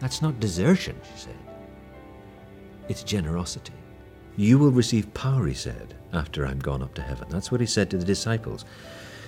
That's 0.00 0.20
not 0.20 0.40
desertion, 0.40 1.00
she 1.14 1.22
said. 1.22 1.38
It's 2.88 3.04
generosity. 3.04 3.72
You 4.36 4.58
will 4.58 4.72
receive 4.72 5.14
power, 5.14 5.46
he 5.46 5.54
said, 5.54 5.94
after 6.12 6.46
I'm 6.46 6.58
gone 6.58 6.82
up 6.82 6.94
to 6.94 7.02
heaven. 7.02 7.28
That's 7.30 7.50
what 7.50 7.60
he 7.60 7.66
said 7.66 7.90
to 7.90 7.98
the 7.98 8.04
disciples. 8.04 8.64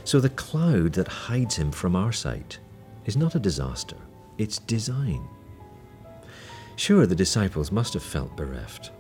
So 0.05 0.21
the 0.21 0.29
cloud 0.31 0.93
that 0.95 1.09
hides 1.09 1.57
him 1.57 1.73
from 1.73 1.97
our 1.97 2.13
sight 2.13 2.59
is 3.07 3.17
not 3.17 3.35
a 3.35 3.41
disaster, 3.41 3.97
it's 4.39 4.59
design. 4.59 5.27
Sure, 6.77 7.07
the 7.07 7.15
disciples 7.15 7.71
must 7.71 7.95
have 7.95 8.03
felt 8.03 8.37
bereft. 8.37 8.91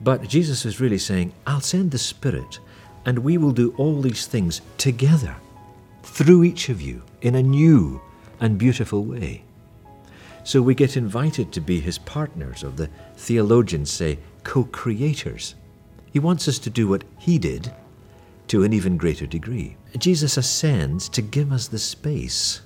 But 0.00 0.28
Jesus 0.28 0.64
is 0.64 0.80
really 0.80 0.98
saying, 0.98 1.32
I'll 1.46 1.60
send 1.60 1.90
the 1.90 1.98
Spirit, 1.98 2.60
and 3.04 3.18
we 3.18 3.36
will 3.38 3.52
do 3.52 3.74
all 3.76 4.00
these 4.00 4.26
things 4.26 4.60
together, 4.78 5.34
through 6.02 6.44
each 6.44 6.68
of 6.68 6.80
you, 6.80 7.02
in 7.20 7.34
a 7.34 7.42
new 7.42 8.00
and 8.40 8.58
beautiful 8.58 9.04
way. 9.04 9.44
So 10.44 10.60
we 10.60 10.74
get 10.74 10.96
invited 10.96 11.52
to 11.52 11.60
be 11.60 11.80
his 11.80 11.98
partners, 11.98 12.64
or 12.64 12.70
the 12.70 12.90
theologians 13.16 13.90
say, 13.90 14.18
co 14.42 14.64
creators 14.64 15.54
he 16.12 16.18
wants 16.18 16.46
us 16.46 16.58
to 16.60 16.70
do 16.70 16.86
what 16.86 17.04
He 17.18 17.38
did 17.38 17.72
to 18.48 18.64
an 18.64 18.72
even 18.74 18.98
greater 18.98 19.26
degree. 19.26 19.76
Jesus 19.96 20.36
ascends 20.36 21.08
to 21.08 21.22
give 21.22 21.50
us 21.50 21.68
the 21.68 21.78
space 21.78 22.60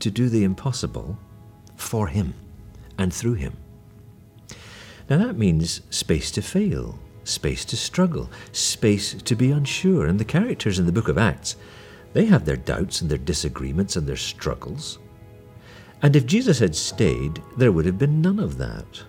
to 0.00 0.10
do 0.10 0.28
the 0.28 0.42
impossible 0.42 1.16
for 1.76 2.08
Him 2.08 2.34
and 2.98 3.14
through 3.14 3.34
Him. 3.34 3.56
Now 5.08 5.18
that 5.18 5.38
means 5.38 5.82
space 5.90 6.32
to 6.32 6.42
fail, 6.42 6.98
space 7.22 7.64
to 7.66 7.76
struggle, 7.76 8.28
space 8.50 9.14
to 9.14 9.36
be 9.36 9.52
unsure. 9.52 10.06
And 10.06 10.18
the 10.18 10.24
characters 10.24 10.80
in 10.80 10.86
the 10.86 10.92
book 10.92 11.08
of 11.08 11.18
Acts, 11.18 11.54
they 12.14 12.26
have 12.26 12.44
their 12.44 12.56
doubts 12.56 13.00
and 13.00 13.08
their 13.08 13.18
disagreements 13.18 13.94
and 13.94 14.08
their 14.08 14.16
struggles. 14.16 14.98
And 16.02 16.16
if 16.16 16.26
Jesus 16.26 16.58
had 16.58 16.74
stayed, 16.74 17.40
there 17.56 17.70
would 17.70 17.86
have 17.86 17.98
been 17.98 18.20
none 18.20 18.40
of 18.40 18.58
that. 18.58 19.04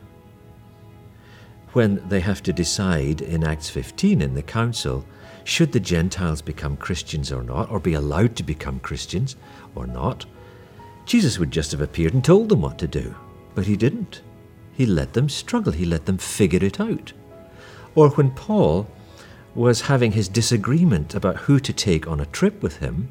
When 1.76 2.02
they 2.08 2.22
have 2.22 2.42
to 2.44 2.54
decide 2.54 3.20
in 3.20 3.44
Acts 3.44 3.70
15 3.70 4.22
in 4.22 4.34
the 4.34 4.42
council, 4.42 5.06
should 5.44 5.74
the 5.74 5.80
Gentiles 5.82 6.42
become 6.42 6.78
Christians 6.78 7.34
or 7.34 7.44
not, 7.44 7.70
or 7.70 7.82
be 7.82 7.96
allowed 7.96 8.38
to 8.38 8.44
become 8.44 8.80
Christians 8.80 9.36
or 9.76 9.86
not, 9.86 10.26
Jesus 11.06 11.38
would 11.38 11.52
just 11.52 11.74
have 11.74 11.82
appeared 11.82 12.14
and 12.14 12.24
told 12.24 12.48
them 12.48 12.62
what 12.62 12.80
to 12.80 12.88
do. 12.88 13.14
But 13.56 13.66
he 13.66 13.76
didn't. 13.76 14.22
He 14.72 14.86
let 14.86 15.12
them 15.12 15.28
struggle, 15.28 15.74
he 15.74 15.84
let 15.84 16.06
them 16.06 16.18
figure 16.18 16.64
it 16.64 16.80
out. 16.80 17.12
Or 17.94 18.10
when 18.12 18.32
Paul 18.32 18.88
was 19.54 19.82
having 19.82 20.14
his 20.14 20.30
disagreement 20.30 21.14
about 21.14 21.36
who 21.36 21.60
to 21.60 21.74
take 21.74 22.08
on 22.08 22.22
a 22.22 22.26
trip 22.28 22.64
with 22.64 22.78
him, 22.78 23.10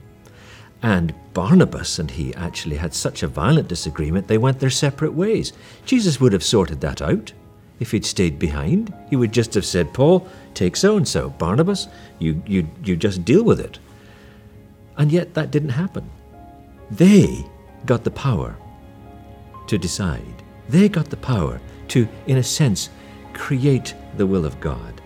and 0.83 1.15
Barnabas 1.35 1.99
and 1.99 2.11
he 2.11 2.35
actually 2.35 2.77
had 2.77 2.95
such 2.95 3.23
a 3.23 3.29
violent 3.29 3.69
disagreement 3.69 4.27
they 4.27 4.39
went 4.39 4.59
their 4.59 4.71
separate 4.71 5.13
ways. 5.13 5.53
Jesus 5.85 6.19
would 6.19 6.33
have 6.33 6.43
sorted 6.43 6.81
that 6.81 7.03
out. 7.03 7.35
If 7.81 7.91
he'd 7.91 8.05
stayed 8.05 8.39
behind, 8.39 8.95
he 9.11 9.17
would 9.17 9.33
just 9.33 9.55
have 9.55 9.65
said, 9.65 9.93
Paul, 9.93 10.29
take 10.55 10.77
so 10.77 10.97
and 10.97 11.07
so. 11.07 11.31
Barnabas, 11.31 11.89
you, 12.19 12.43
you, 12.47 12.69
you 12.85 12.97
just 12.97 13.25
deal 13.25 13.43
with 13.43 13.61
it. 13.61 13.79
And 14.97 15.11
yet 15.11 15.35
that 15.35 15.51
didn't 15.51 15.71
happen. 15.71 16.09
They 16.91 17.45
got 17.87 18.05
the 18.05 18.11
power 18.11 18.57
to 19.67 19.79
decide. 19.79 20.43
They 20.69 20.89
got 20.89 21.11
the 21.11 21.17
power 21.17 21.61
to, 21.89 22.09
in 22.27 22.39
a 22.39 22.43
sense, 22.43 22.91
create 23.33 23.95
the 24.17 24.27
will 24.27 24.45
of 24.45 24.61
God 24.61 25.01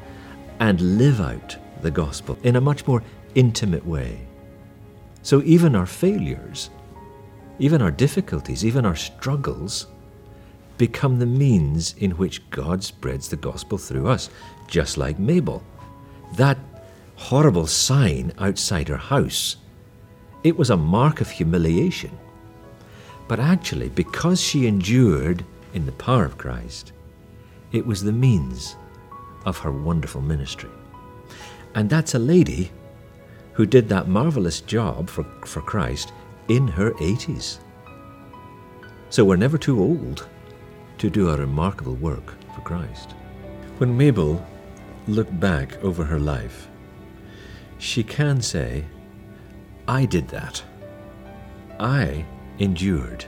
and 0.60 0.98
live 0.98 1.20
out 1.20 1.56
the 1.82 1.90
gospel 1.90 2.38
in 2.42 2.56
a 2.56 2.60
much 2.60 2.86
more 2.86 3.02
intimate 3.34 3.86
way. 3.86 4.26
So 5.22 5.42
even 5.44 5.74
our 5.74 5.86
failures, 5.86 6.70
even 7.58 7.82
our 7.82 7.90
difficulties, 7.90 8.64
even 8.64 8.84
our 8.84 8.96
struggles 8.96 9.86
become 10.78 11.18
the 11.18 11.26
means 11.26 11.94
in 11.98 12.12
which 12.12 12.48
God 12.50 12.82
spreads 12.82 13.28
the 13.28 13.36
gospel 13.36 13.76
through 13.76 14.08
us, 14.08 14.30
just 14.66 14.96
like 14.96 15.18
Mabel. 15.18 15.62
That 16.36 16.58
horrible 17.16 17.66
sign 17.66 18.32
outside 18.38 18.88
her 18.88 18.96
house, 18.96 19.56
it 20.44 20.56
was 20.56 20.70
a 20.70 20.76
mark 20.76 21.20
of 21.20 21.30
humiliation. 21.30 22.16
But 23.26 23.40
actually, 23.40 23.88
because 23.90 24.40
she 24.40 24.66
endured 24.66 25.44
in 25.74 25.84
the 25.84 25.92
power 25.92 26.24
of 26.24 26.38
Christ, 26.38 26.92
it 27.72 27.84
was 27.84 28.02
the 28.02 28.12
means 28.12 28.76
of 29.44 29.58
her 29.58 29.72
wonderful 29.72 30.22
ministry. 30.22 30.70
And 31.74 31.90
that's 31.90 32.14
a 32.14 32.18
lady 32.18 32.70
who 33.52 33.66
did 33.66 33.88
that 33.88 34.08
marvelous 34.08 34.60
job 34.60 35.10
for, 35.10 35.24
for 35.44 35.60
Christ 35.60 36.12
in 36.48 36.68
her 36.68 36.92
80s. 36.92 37.58
So 39.10 39.24
we're 39.24 39.36
never 39.36 39.58
too 39.58 39.80
old 39.80 40.26
to 40.98 41.10
do 41.10 41.30
a 41.30 41.36
remarkable 41.36 41.94
work 41.94 42.34
for 42.54 42.60
Christ. 42.62 43.12
When 43.78 43.96
Mabel 43.96 44.44
looked 45.06 45.38
back 45.38 45.82
over 45.84 46.04
her 46.04 46.18
life, 46.18 46.68
she 47.78 48.02
can 48.02 48.40
say, 48.42 48.84
I 49.86 50.04
did 50.04 50.28
that. 50.28 50.62
I 51.78 52.24
endured 52.58 53.24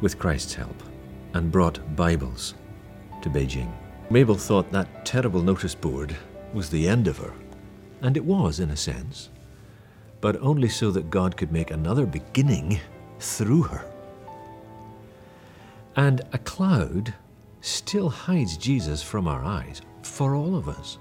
with 0.00 0.18
Christ's 0.18 0.54
help 0.54 0.82
and 1.34 1.50
brought 1.50 1.96
Bibles 1.96 2.54
to 3.22 3.28
Beijing. 3.28 3.72
Mabel 4.08 4.36
thought 4.36 4.70
that 4.70 5.04
terrible 5.04 5.42
notice 5.42 5.74
board 5.74 6.16
was 6.54 6.70
the 6.70 6.88
end 6.88 7.08
of 7.08 7.18
her, 7.18 7.32
and 8.02 8.16
it 8.16 8.24
was 8.24 8.60
in 8.60 8.70
a 8.70 8.76
sense, 8.76 9.30
but 10.20 10.40
only 10.40 10.68
so 10.68 10.90
that 10.92 11.10
God 11.10 11.36
could 11.36 11.50
make 11.50 11.72
another 11.72 12.06
beginning 12.06 12.80
through 13.18 13.62
her. 13.62 13.84
And 15.96 16.20
a 16.32 16.38
cloud 16.38 17.14
still 17.62 18.10
hides 18.10 18.56
Jesus 18.56 19.02
from 19.02 19.26
our 19.26 19.42
eyes 19.42 19.80
for 20.02 20.34
all 20.34 20.54
of 20.54 20.68
us, 20.68 20.98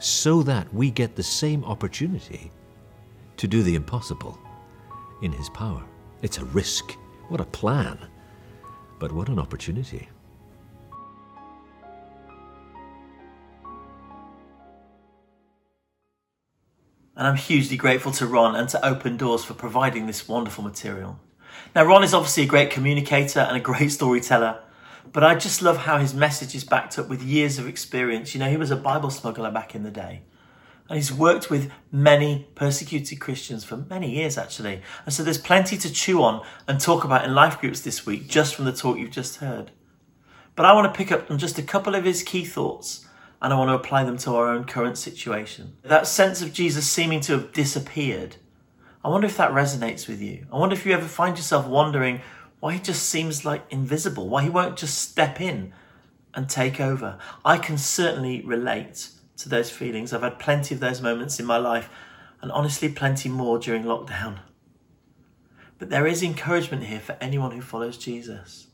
so 0.00 0.42
that 0.42 0.72
we 0.74 0.90
get 0.90 1.14
the 1.14 1.22
same 1.22 1.64
opportunity 1.64 2.50
to 3.36 3.46
do 3.46 3.62
the 3.62 3.74
impossible 3.74 4.38
in 5.22 5.30
His 5.30 5.48
power. 5.50 5.84
It's 6.22 6.38
a 6.38 6.44
risk. 6.46 6.92
What 7.28 7.40
a 7.40 7.44
plan. 7.44 7.98
But 8.98 9.12
what 9.12 9.28
an 9.28 9.38
opportunity. 9.38 10.08
And 17.16 17.28
I'm 17.28 17.36
hugely 17.36 17.76
grateful 17.76 18.10
to 18.12 18.26
Ron 18.26 18.56
and 18.56 18.68
to 18.70 18.84
Open 18.84 19.16
Doors 19.16 19.44
for 19.44 19.54
providing 19.54 20.06
this 20.06 20.26
wonderful 20.26 20.64
material. 20.64 21.20
Now, 21.74 21.84
Ron 21.84 22.04
is 22.04 22.14
obviously 22.14 22.44
a 22.44 22.46
great 22.46 22.70
communicator 22.70 23.40
and 23.40 23.56
a 23.56 23.60
great 23.60 23.92
storyteller, 23.92 24.60
but 25.12 25.24
I 25.24 25.34
just 25.34 25.62
love 25.62 25.78
how 25.78 25.98
his 25.98 26.14
message 26.14 26.54
is 26.54 26.64
backed 26.64 26.98
up 26.98 27.08
with 27.08 27.22
years 27.22 27.58
of 27.58 27.66
experience. 27.66 28.34
You 28.34 28.40
know, 28.40 28.50
he 28.50 28.56
was 28.56 28.70
a 28.70 28.76
Bible 28.76 29.10
smuggler 29.10 29.50
back 29.50 29.74
in 29.74 29.82
the 29.82 29.90
day. 29.90 30.22
And 30.88 30.96
he's 30.96 31.12
worked 31.12 31.50
with 31.50 31.70
many 31.90 32.46
persecuted 32.54 33.18
Christians 33.18 33.64
for 33.64 33.78
many 33.78 34.10
years, 34.16 34.36
actually. 34.36 34.82
And 35.06 35.14
so 35.14 35.22
there's 35.22 35.38
plenty 35.38 35.78
to 35.78 35.90
chew 35.90 36.22
on 36.22 36.44
and 36.68 36.78
talk 36.78 37.04
about 37.04 37.24
in 37.24 37.34
life 37.34 37.58
groups 37.58 37.80
this 37.80 38.04
week, 38.04 38.28
just 38.28 38.54
from 38.54 38.66
the 38.66 38.72
talk 38.72 38.98
you've 38.98 39.10
just 39.10 39.36
heard. 39.36 39.70
But 40.56 40.66
I 40.66 40.74
want 40.74 40.92
to 40.92 40.96
pick 40.96 41.10
up 41.10 41.30
on 41.30 41.38
just 41.38 41.58
a 41.58 41.62
couple 41.62 41.94
of 41.94 42.04
his 42.04 42.22
key 42.22 42.44
thoughts 42.44 43.06
and 43.44 43.52
I 43.52 43.56
want 43.56 43.68
to 43.68 43.74
apply 43.74 44.04
them 44.04 44.16
to 44.18 44.34
our 44.36 44.48
own 44.48 44.64
current 44.64 44.96
situation. 44.96 45.76
That 45.82 46.06
sense 46.06 46.40
of 46.40 46.52
Jesus 46.52 46.88
seeming 46.88 47.20
to 47.22 47.32
have 47.32 47.52
disappeared, 47.52 48.36
I 49.04 49.08
wonder 49.08 49.26
if 49.26 49.36
that 49.36 49.50
resonates 49.50 50.08
with 50.08 50.22
you. 50.22 50.46
I 50.50 50.56
wonder 50.56 50.74
if 50.74 50.86
you 50.86 50.92
ever 50.92 51.06
find 51.06 51.36
yourself 51.36 51.66
wondering 51.66 52.22
why 52.60 52.72
he 52.72 52.80
just 52.80 53.02
seems 53.02 53.44
like 53.44 53.62
invisible, 53.68 54.28
why 54.30 54.42
he 54.42 54.48
won't 54.48 54.78
just 54.78 54.98
step 54.98 55.42
in 55.42 55.74
and 56.32 56.48
take 56.48 56.80
over. 56.80 57.18
I 57.44 57.58
can 57.58 57.76
certainly 57.76 58.40
relate 58.40 59.10
to 59.36 59.48
those 59.50 59.70
feelings. 59.70 60.14
I've 60.14 60.22
had 60.22 60.38
plenty 60.38 60.74
of 60.74 60.80
those 60.80 61.02
moments 61.02 61.38
in 61.38 61.44
my 61.44 61.58
life, 61.58 61.90
and 62.40 62.50
honestly, 62.50 62.88
plenty 62.88 63.28
more 63.28 63.58
during 63.58 63.84
lockdown. 63.84 64.38
But 65.78 65.90
there 65.90 66.06
is 66.06 66.22
encouragement 66.22 66.84
here 66.84 67.00
for 67.00 67.18
anyone 67.20 67.50
who 67.50 67.60
follows 67.60 67.98
Jesus. 67.98 68.68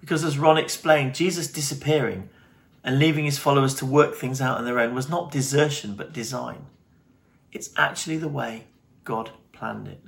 Because 0.00 0.22
as 0.22 0.38
Ron 0.38 0.56
explained, 0.56 1.16
Jesus 1.16 1.50
disappearing 1.50 2.28
and 2.84 3.00
leaving 3.00 3.24
his 3.24 3.38
followers 3.38 3.74
to 3.76 3.86
work 3.86 4.14
things 4.14 4.40
out 4.40 4.58
on 4.58 4.64
their 4.64 4.78
own 4.78 4.94
was 4.94 5.08
not 5.08 5.32
desertion, 5.32 5.96
but 5.96 6.12
design. 6.12 6.66
It's 7.50 7.70
actually 7.76 8.18
the 8.18 8.28
way 8.28 8.66
God 9.04 9.32
planned 9.54 9.88
it. 9.88 10.02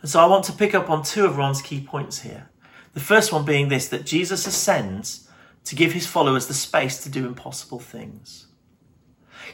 And 0.00 0.10
so 0.10 0.20
I 0.20 0.26
want 0.26 0.44
to 0.44 0.52
pick 0.52 0.74
up 0.74 0.90
on 0.90 1.02
two 1.02 1.24
of 1.24 1.36
Ron's 1.36 1.62
key 1.62 1.80
points 1.80 2.20
here. 2.20 2.50
The 2.92 3.00
first 3.00 3.32
one 3.32 3.44
being 3.44 3.68
this 3.68 3.88
that 3.88 4.06
Jesus 4.06 4.46
ascends 4.46 5.28
to 5.64 5.74
give 5.74 5.92
his 5.92 6.06
followers 6.06 6.46
the 6.46 6.54
space 6.54 7.02
to 7.02 7.08
do 7.08 7.26
impossible 7.26 7.80
things. 7.80 8.46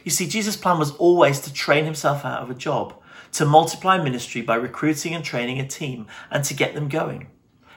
You 0.03 0.11
see, 0.11 0.27
Jesus' 0.27 0.57
plan 0.57 0.77
was 0.77 0.95
always 0.95 1.39
to 1.41 1.53
train 1.53 1.85
himself 1.85 2.25
out 2.25 2.41
of 2.41 2.49
a 2.49 2.55
job, 2.55 3.01
to 3.33 3.45
multiply 3.45 3.97
ministry 3.97 4.41
by 4.41 4.55
recruiting 4.55 5.13
and 5.13 5.23
training 5.23 5.59
a 5.59 5.67
team, 5.67 6.07
and 6.29 6.43
to 6.45 6.53
get 6.53 6.75
them 6.75 6.89
going. 6.89 7.27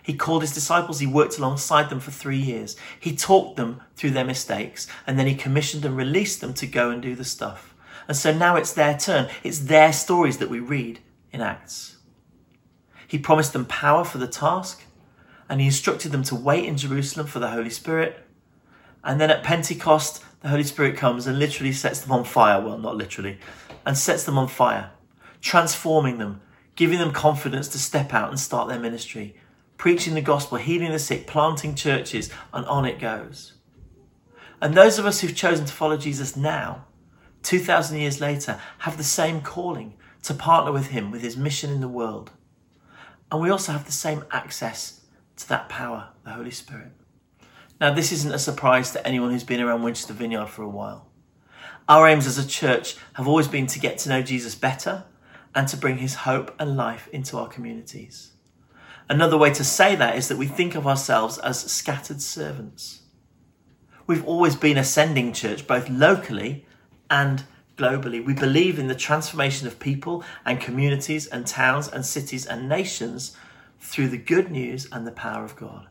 He 0.02 0.14
called 0.14 0.42
his 0.42 0.52
disciples, 0.52 1.00
he 1.00 1.06
worked 1.06 1.38
alongside 1.38 1.88
them 1.88 2.00
for 2.00 2.10
three 2.10 2.38
years. 2.38 2.76
He 3.00 3.16
talked 3.16 3.56
them 3.56 3.80
through 3.96 4.10
their 4.10 4.24
mistakes, 4.24 4.86
and 5.06 5.18
then 5.18 5.26
he 5.26 5.34
commissioned 5.34 5.84
and 5.84 5.96
released 5.96 6.40
them 6.40 6.52
to 6.54 6.66
go 6.66 6.90
and 6.90 7.00
do 7.00 7.14
the 7.14 7.24
stuff. 7.24 7.74
And 8.06 8.16
so 8.16 8.32
now 8.36 8.56
it's 8.56 8.72
their 8.72 8.98
turn. 8.98 9.30
It's 9.42 9.60
their 9.60 9.92
stories 9.92 10.38
that 10.38 10.50
we 10.50 10.60
read 10.60 11.00
in 11.34 11.40
Acts. 11.40 11.96
He 13.08 13.18
promised 13.18 13.52
them 13.52 13.66
power 13.66 14.04
for 14.04 14.18
the 14.18 14.28
task, 14.28 14.84
and 15.48 15.60
he 15.60 15.66
instructed 15.66 16.12
them 16.12 16.22
to 16.24 16.34
wait 16.34 16.64
in 16.64 16.76
Jerusalem 16.76 17.26
for 17.26 17.40
the 17.40 17.50
Holy 17.50 17.70
Spirit. 17.70 18.24
And 19.02 19.20
then 19.20 19.30
at 19.30 19.42
Pentecost, 19.42 20.22
the 20.40 20.48
Holy 20.48 20.62
Spirit 20.62 20.96
comes 20.96 21.26
and 21.26 21.38
literally 21.38 21.72
sets 21.72 22.00
them 22.00 22.12
on 22.12 22.24
fire. 22.24 22.60
Well, 22.60 22.78
not 22.78 22.96
literally, 22.96 23.38
and 23.84 23.98
sets 23.98 24.24
them 24.24 24.38
on 24.38 24.48
fire, 24.48 24.92
transforming 25.40 26.18
them, 26.18 26.40
giving 26.76 26.98
them 26.98 27.12
confidence 27.12 27.68
to 27.68 27.78
step 27.78 28.14
out 28.14 28.30
and 28.30 28.38
start 28.38 28.68
their 28.68 28.78
ministry, 28.78 29.36
preaching 29.76 30.14
the 30.14 30.22
gospel, 30.22 30.56
healing 30.56 30.92
the 30.92 30.98
sick, 30.98 31.26
planting 31.26 31.74
churches, 31.74 32.30
and 32.52 32.64
on 32.66 32.84
it 32.84 32.98
goes. 33.00 33.54
And 34.62 34.74
those 34.74 34.98
of 34.98 35.04
us 35.04 35.20
who've 35.20 35.34
chosen 35.34 35.66
to 35.66 35.72
follow 35.72 35.96
Jesus 35.96 36.36
now, 36.36 36.86
2,000 37.42 37.98
years 37.98 38.20
later, 38.20 38.60
have 38.78 38.96
the 38.96 39.04
same 39.04 39.42
calling 39.42 39.94
to 40.24 40.34
partner 40.34 40.72
with 40.72 40.88
him 40.88 41.10
with 41.10 41.22
his 41.22 41.36
mission 41.36 41.70
in 41.70 41.80
the 41.80 41.88
world. 41.88 42.30
And 43.30 43.40
we 43.40 43.50
also 43.50 43.72
have 43.72 43.86
the 43.86 43.92
same 43.92 44.24
access 44.30 45.00
to 45.36 45.48
that 45.48 45.68
power, 45.68 46.08
the 46.24 46.30
Holy 46.30 46.50
Spirit. 46.50 46.92
Now, 47.80 47.92
this 47.92 48.12
isn't 48.12 48.32
a 48.32 48.38
surprise 48.38 48.92
to 48.92 49.06
anyone 49.06 49.30
who's 49.30 49.44
been 49.44 49.60
around 49.60 49.82
Winchester 49.82 50.14
Vineyard 50.14 50.46
for 50.46 50.62
a 50.62 50.68
while. 50.68 51.10
Our 51.88 52.08
aims 52.08 52.26
as 52.26 52.38
a 52.38 52.46
church 52.46 52.96
have 53.14 53.28
always 53.28 53.48
been 53.48 53.66
to 53.66 53.78
get 53.78 53.98
to 53.98 54.08
know 54.08 54.22
Jesus 54.22 54.54
better 54.54 55.04
and 55.54 55.68
to 55.68 55.76
bring 55.76 55.98
his 55.98 56.14
hope 56.14 56.54
and 56.58 56.76
life 56.76 57.08
into 57.12 57.36
our 57.36 57.48
communities. 57.48 58.32
Another 59.08 59.36
way 59.36 59.52
to 59.52 59.64
say 59.64 59.94
that 59.94 60.16
is 60.16 60.28
that 60.28 60.38
we 60.38 60.46
think 60.46 60.74
of 60.74 60.86
ourselves 60.86 61.36
as 61.38 61.70
scattered 61.70 62.22
servants. 62.22 63.02
We've 64.06 64.26
always 64.26 64.56
been 64.56 64.78
a 64.78 64.84
sending 64.84 65.32
church, 65.32 65.66
both 65.66 65.90
locally 65.90 66.64
and 67.10 67.44
globally. 67.76 68.24
We 68.24 68.34
believe 68.34 68.78
in 68.78 68.88
the 68.88 68.94
transformation 68.94 69.66
of 69.66 69.78
people 69.78 70.24
and 70.44 70.60
communities 70.60 71.26
and 71.26 71.46
towns 71.46 71.88
and 71.88 72.04
cities 72.04 72.46
and 72.46 72.68
nations 72.68 73.36
through 73.80 74.08
the 74.08 74.18
good 74.18 74.50
news 74.50 74.88
and 74.90 75.06
the 75.06 75.12
power 75.12 75.44
of 75.44 75.56
God. 75.56 75.88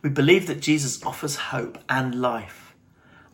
We 0.00 0.10
believe 0.10 0.46
that 0.46 0.60
Jesus 0.60 1.02
offers 1.04 1.36
hope 1.36 1.78
and 1.88 2.20
life. 2.20 2.74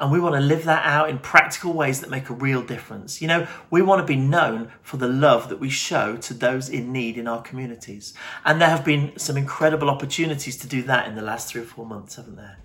And 0.00 0.12
we 0.12 0.21
want 0.21 0.37
to 0.37 0.40
live 0.40 0.64
that 0.64 0.87
out 0.87 1.11
in 1.11 1.18
practical 1.18 1.73
ways 1.73 2.00
that 2.00 2.11
make 2.11 2.30
a 2.30 2.35
real 2.35 2.62
difference. 2.62 3.21
You 3.21 3.26
know, 3.26 3.49
we 3.68 3.83
want 3.83 4.00
to 4.00 4.07
be 4.07 4.18
known 4.18 4.71
for 4.80 4.97
the 4.97 5.09
love 5.09 5.49
that 5.49 5.59
we 5.59 5.71
show 5.71 6.16
to 6.18 6.35
those 6.35 6.68
in 6.68 6.92
need 6.92 7.18
in 7.18 7.26
our 7.26 7.42
communities. 7.42 8.14
And 8.45 8.61
there 8.61 8.71
have 8.71 8.85
been 8.85 9.18
some 9.18 9.37
incredible 9.37 9.90
opportunities 9.90 10.57
to 10.59 10.68
do 10.68 10.83
that 10.83 11.09
in 11.09 11.16
the 11.16 11.23
last 11.23 11.49
three 11.49 11.62
or 11.62 11.64
four 11.64 11.85
months, 11.85 12.14
haven't 12.14 12.37
there? 12.37 12.59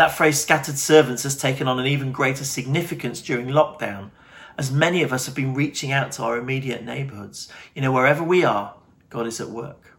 That 0.00 0.16
phrase 0.16 0.40
scattered 0.40 0.78
servants 0.78 1.24
has 1.24 1.36
taken 1.36 1.68
on 1.68 1.78
an 1.78 1.86
even 1.86 2.10
greater 2.10 2.42
significance 2.42 3.20
during 3.20 3.48
lockdown, 3.48 4.12
as 4.56 4.72
many 4.72 5.02
of 5.02 5.12
us 5.12 5.26
have 5.26 5.34
been 5.34 5.52
reaching 5.52 5.92
out 5.92 6.12
to 6.12 6.22
our 6.22 6.38
immediate 6.38 6.82
neighbourhoods. 6.82 7.52
You 7.74 7.82
know, 7.82 7.92
wherever 7.92 8.24
we 8.24 8.42
are, 8.42 8.76
God 9.10 9.26
is 9.26 9.42
at 9.42 9.50
work. 9.50 9.98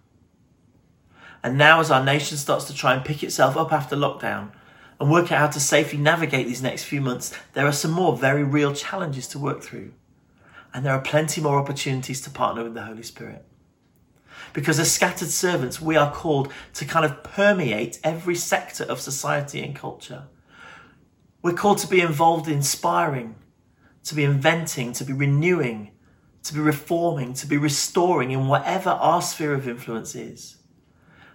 And 1.43 1.55
now, 1.55 1.81
as 1.81 1.91
our 1.91 2.03
nation 2.03 2.37
starts 2.37 2.65
to 2.65 2.73
try 2.73 2.95
and 2.95 3.05
pick 3.05 3.21
itself 3.21 3.55
up 3.55 3.71
after 3.71 3.95
lockdown 3.95 4.49
and 4.99 5.11
work 5.11 5.31
out 5.31 5.37
how 5.37 5.47
to 5.49 5.59
safely 5.59 5.99
navigate 5.99 6.47
these 6.47 6.63
next 6.63 6.85
few 6.85 6.99
months, 6.99 7.31
there 7.53 7.67
are 7.67 7.71
some 7.71 7.91
more 7.91 8.17
very 8.17 8.43
real 8.43 8.73
challenges 8.73 9.27
to 9.27 9.37
work 9.37 9.61
through. 9.61 9.91
And 10.73 10.83
there 10.83 10.93
are 10.93 11.01
plenty 11.01 11.41
more 11.41 11.59
opportunities 11.59 12.21
to 12.21 12.31
partner 12.31 12.63
with 12.63 12.73
the 12.73 12.85
Holy 12.85 13.03
Spirit. 13.03 13.45
Because 14.53 14.79
as 14.79 14.91
scattered 14.91 15.29
servants, 15.29 15.81
we 15.81 15.95
are 15.95 16.11
called 16.11 16.51
to 16.75 16.85
kind 16.85 17.05
of 17.05 17.23
permeate 17.23 17.99
every 18.03 18.35
sector 18.35 18.83
of 18.83 18.99
society 18.99 19.61
and 19.61 19.75
culture. 19.75 20.23
We're 21.41 21.53
called 21.53 21.79
to 21.79 21.87
be 21.87 22.01
involved 22.01 22.47
in 22.47 22.55
inspiring, 22.55 23.35
to 24.03 24.15
be 24.15 24.23
inventing, 24.23 24.93
to 24.93 25.03
be 25.03 25.13
renewing, 25.13 25.91
to 26.43 26.53
be 26.53 26.59
reforming, 26.59 27.33
to 27.35 27.47
be 27.47 27.57
restoring 27.57 28.31
in 28.31 28.47
whatever 28.47 28.89
our 28.89 29.21
sphere 29.21 29.53
of 29.53 29.67
influence 29.67 30.15
is. 30.15 30.57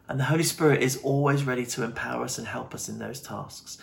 And 0.09 0.21
the 0.21 0.25
Holy 0.25 0.45
Spirit 0.45 0.83
is 0.83 0.99
always 0.99 1.45
ready 1.45 1.67
to 1.67 1.83
empower 1.83 2.25
us 2.25 2.39
and 2.39 2.47
help 2.47 2.75
us 2.75 2.89
in 2.89 2.99
those 2.99 3.21
tasks. 3.21 3.79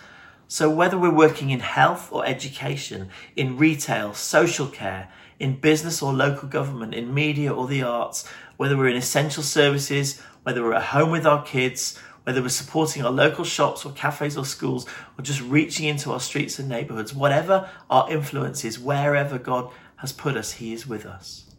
So, 0.47 0.69
whether 0.69 0.97
we're 0.97 1.13
working 1.13 1.49
in 1.49 1.61
health 1.61 2.09
or 2.11 2.25
education, 2.25 3.09
in 3.35 3.57
retail, 3.57 4.13
social 4.13 4.67
care, 4.67 5.09
in 5.39 5.59
business 5.59 6.01
or 6.01 6.13
local 6.13 6.47
government, 6.47 6.93
in 6.93 7.13
media 7.13 7.51
or 7.53 7.67
the 7.67 7.83
arts, 7.83 8.29
whether 8.63 8.77
we're 8.77 8.87
in 8.87 8.95
essential 8.95 9.43
services, 9.43 10.21
whether 10.43 10.63
we're 10.63 10.73
at 10.73 10.81
home 10.83 11.11
with 11.11 11.27
our 11.27 11.43
kids, 11.43 11.99
whether 12.23 12.41
we're 12.41 12.47
supporting 12.47 13.03
our 13.03 13.11
local 13.11 13.43
shops 13.43 13.85
or 13.85 13.91
cafes 13.91 14.37
or 14.37 14.45
schools, 14.45 14.87
or 15.19 15.21
just 15.21 15.41
reaching 15.41 15.85
into 15.85 16.13
our 16.13 16.19
streets 16.21 16.57
and 16.59 16.69
neighborhoods, 16.69 17.13
whatever 17.13 17.69
our 17.89 18.09
influence 18.09 18.63
is, 18.63 18.79
wherever 18.79 19.37
God 19.37 19.69
has 19.97 20.13
put 20.13 20.37
us, 20.37 20.53
He 20.53 20.71
is 20.71 20.87
with 20.87 21.05
us. 21.05 21.53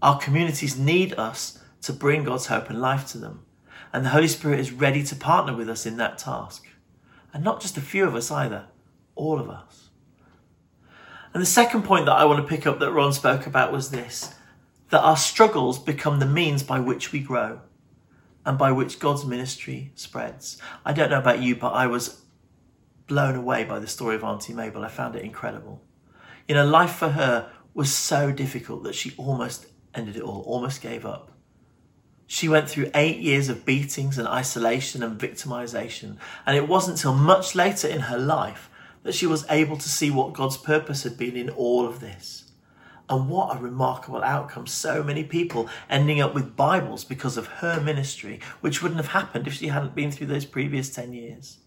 Our 0.00 0.20
communities 0.20 0.78
need 0.78 1.14
us 1.14 1.58
to 1.82 1.92
bring 1.92 2.22
God's 2.22 2.46
hope 2.46 2.70
and 2.70 2.80
life 2.80 3.08
to 3.08 3.18
them. 3.18 3.44
And 3.92 4.04
the 4.04 4.10
Holy 4.10 4.28
Spirit 4.28 4.60
is 4.60 4.70
ready 4.70 5.02
to 5.02 5.16
partner 5.16 5.56
with 5.56 5.68
us 5.68 5.84
in 5.84 5.96
that 5.96 6.16
task. 6.16 6.64
And 7.34 7.42
not 7.42 7.60
just 7.60 7.76
a 7.76 7.80
few 7.80 8.06
of 8.06 8.14
us 8.14 8.30
either, 8.30 8.66
all 9.16 9.40
of 9.40 9.50
us. 9.50 9.88
And 11.34 11.42
the 11.42 11.46
second 11.46 11.82
point 11.82 12.06
that 12.06 12.14
I 12.14 12.24
want 12.24 12.40
to 12.40 12.48
pick 12.48 12.68
up 12.68 12.78
that 12.78 12.92
Ron 12.92 13.12
spoke 13.12 13.48
about 13.48 13.72
was 13.72 13.90
this 13.90 14.32
that 14.90 15.02
our 15.02 15.16
struggles 15.16 15.78
become 15.78 16.18
the 16.18 16.26
means 16.26 16.62
by 16.62 16.80
which 16.80 17.12
we 17.12 17.20
grow 17.20 17.60
and 18.44 18.58
by 18.58 18.72
which 18.72 18.98
God's 18.98 19.24
ministry 19.24 19.92
spreads. 19.94 20.58
I 20.84 20.92
don't 20.92 21.10
know 21.10 21.18
about 21.18 21.42
you, 21.42 21.56
but 21.56 21.72
I 21.72 21.86
was 21.86 22.22
blown 23.06 23.36
away 23.36 23.64
by 23.64 23.78
the 23.78 23.86
story 23.86 24.16
of 24.16 24.24
Auntie 24.24 24.52
Mabel. 24.52 24.84
I 24.84 24.88
found 24.88 25.16
it 25.16 25.24
incredible. 25.24 25.82
You 26.48 26.54
know, 26.54 26.66
life 26.66 26.92
for 26.96 27.10
her 27.10 27.50
was 27.74 27.92
so 27.92 28.32
difficult 28.32 28.82
that 28.84 28.94
she 28.94 29.14
almost 29.16 29.66
ended 29.94 30.16
it 30.16 30.22
all, 30.22 30.42
almost 30.42 30.80
gave 30.80 31.06
up. 31.06 31.30
She 32.26 32.48
went 32.48 32.68
through 32.68 32.90
eight 32.94 33.18
years 33.18 33.48
of 33.48 33.64
beatings 33.64 34.16
and 34.16 34.28
isolation 34.28 35.02
and 35.02 35.20
victimization. 35.20 36.16
And 36.46 36.56
it 36.56 36.68
wasn't 36.68 36.98
until 36.98 37.14
much 37.14 37.54
later 37.54 37.88
in 37.88 38.02
her 38.02 38.18
life 38.18 38.70
that 39.02 39.14
she 39.14 39.26
was 39.26 39.44
able 39.50 39.76
to 39.76 39.88
see 39.88 40.10
what 40.10 40.32
God's 40.32 40.56
purpose 40.56 41.02
had 41.02 41.16
been 41.16 41.36
in 41.36 41.50
all 41.50 41.86
of 41.86 42.00
this. 42.00 42.49
And 43.10 43.28
what 43.28 43.56
a 43.56 43.58
remarkable 43.58 44.22
outcome. 44.22 44.68
So 44.68 45.02
many 45.02 45.24
people 45.24 45.68
ending 45.90 46.20
up 46.20 46.32
with 46.32 46.54
Bibles 46.54 47.04
because 47.04 47.36
of 47.36 47.48
her 47.48 47.80
ministry, 47.80 48.38
which 48.60 48.82
wouldn't 48.82 49.00
have 49.00 49.10
happened 49.10 49.48
if 49.48 49.54
she 49.54 49.66
hadn't 49.66 49.96
been 49.96 50.12
through 50.12 50.28
those 50.28 50.44
previous 50.44 50.90
10 50.90 51.12
years. 51.12 51.58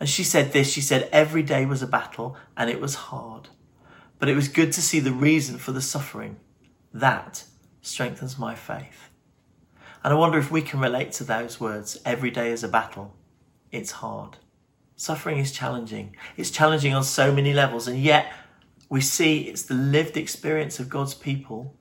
And 0.00 0.08
she 0.08 0.24
said 0.24 0.52
this 0.52 0.72
she 0.72 0.80
said, 0.80 1.10
Every 1.12 1.42
day 1.42 1.66
was 1.66 1.82
a 1.82 1.86
battle 1.86 2.34
and 2.56 2.70
it 2.70 2.80
was 2.80 2.94
hard. 2.94 3.50
But 4.18 4.30
it 4.30 4.34
was 4.34 4.48
good 4.48 4.72
to 4.72 4.82
see 4.82 5.00
the 5.00 5.12
reason 5.12 5.58
for 5.58 5.72
the 5.72 5.82
suffering. 5.82 6.36
That 6.94 7.44
strengthens 7.82 8.38
my 8.38 8.54
faith. 8.54 9.10
And 10.02 10.14
I 10.14 10.16
wonder 10.16 10.38
if 10.38 10.50
we 10.50 10.62
can 10.62 10.80
relate 10.80 11.12
to 11.12 11.24
those 11.24 11.60
words 11.60 11.98
every 12.06 12.30
day 12.30 12.50
is 12.50 12.64
a 12.64 12.68
battle. 12.68 13.14
It's 13.70 13.90
hard. 13.90 14.38
Suffering 14.94 15.36
is 15.36 15.52
challenging. 15.52 16.16
It's 16.38 16.50
challenging 16.50 16.94
on 16.94 17.04
so 17.04 17.32
many 17.32 17.52
levels, 17.52 17.86
and 17.86 18.02
yet 18.02 18.32
we 18.88 19.00
see 19.00 19.42
it's 19.42 19.62
the 19.62 19.74
lived 19.74 20.16
experience 20.16 20.78
of 20.78 20.88
God's 20.88 21.14
people 21.14 21.76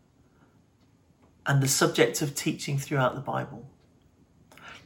and 1.46 1.62
the 1.62 1.68
subject 1.68 2.22
of 2.22 2.36
teaching 2.36 2.78
throughout 2.78 3.16
the 3.16 3.22
Bible. 3.22 3.70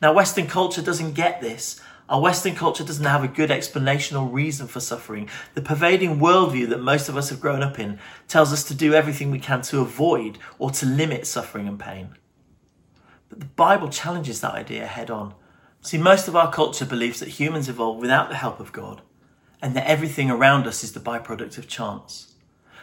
Now, 0.02 0.14
Western 0.14 0.48
culture 0.48 0.82
doesn't 0.82 1.14
get 1.14 1.42
this. 1.42 1.80
Our 2.10 2.22
Western 2.22 2.56
culture 2.56 2.84
doesn't 2.84 3.06
have 3.06 3.24
a 3.24 3.28
good 3.28 3.52
explanation 3.52 4.18
or 4.18 4.28
reason 4.28 4.68
for 4.68 4.80
suffering. 4.80 5.30
The 5.54 5.62
pervading 5.62 6.20
worldview 6.20 6.70
that 6.70 6.82
most 6.82 7.08
of 7.08 7.16
us 7.16 7.30
have 7.30 7.40
grown 7.40 7.62
up 7.62 7.80
in 7.80 8.00
tells 8.28 8.52
us 8.52 8.64
to 8.66 8.74
do 8.74 8.94
everything 8.94 9.30
we 9.30 9.40
can 9.40 9.62
to 9.64 9.80
avoid 9.80 10.40
or 10.58 10.72
to 10.72 10.86
limit 10.86 11.28
suffering 11.28 11.68
and 11.68 11.80
pain. 11.80 12.16
But 13.30 13.40
the 13.40 13.46
Bible 13.46 13.90
challenges 13.90 14.42
that 14.42 14.54
idea 14.54 14.88
head 14.88 15.12
on. 15.12 15.36
See, 15.82 15.98
most 15.98 16.28
of 16.28 16.36
our 16.36 16.52
culture 16.52 16.86
believes 16.86 17.20
that 17.20 17.30
humans 17.30 17.70
evolved 17.70 18.02
without 18.02 18.30
the 18.30 18.36
help 18.36 18.60
of 18.60 18.74
God, 18.74 19.02
and 19.62 19.76
that 19.76 19.88
everything 19.88 20.30
around 20.32 20.68
us 20.68 20.84
is 20.84 20.94
the 20.94 21.00
byproduct 21.00 21.58
of 21.58 21.68
chance. 21.68 22.34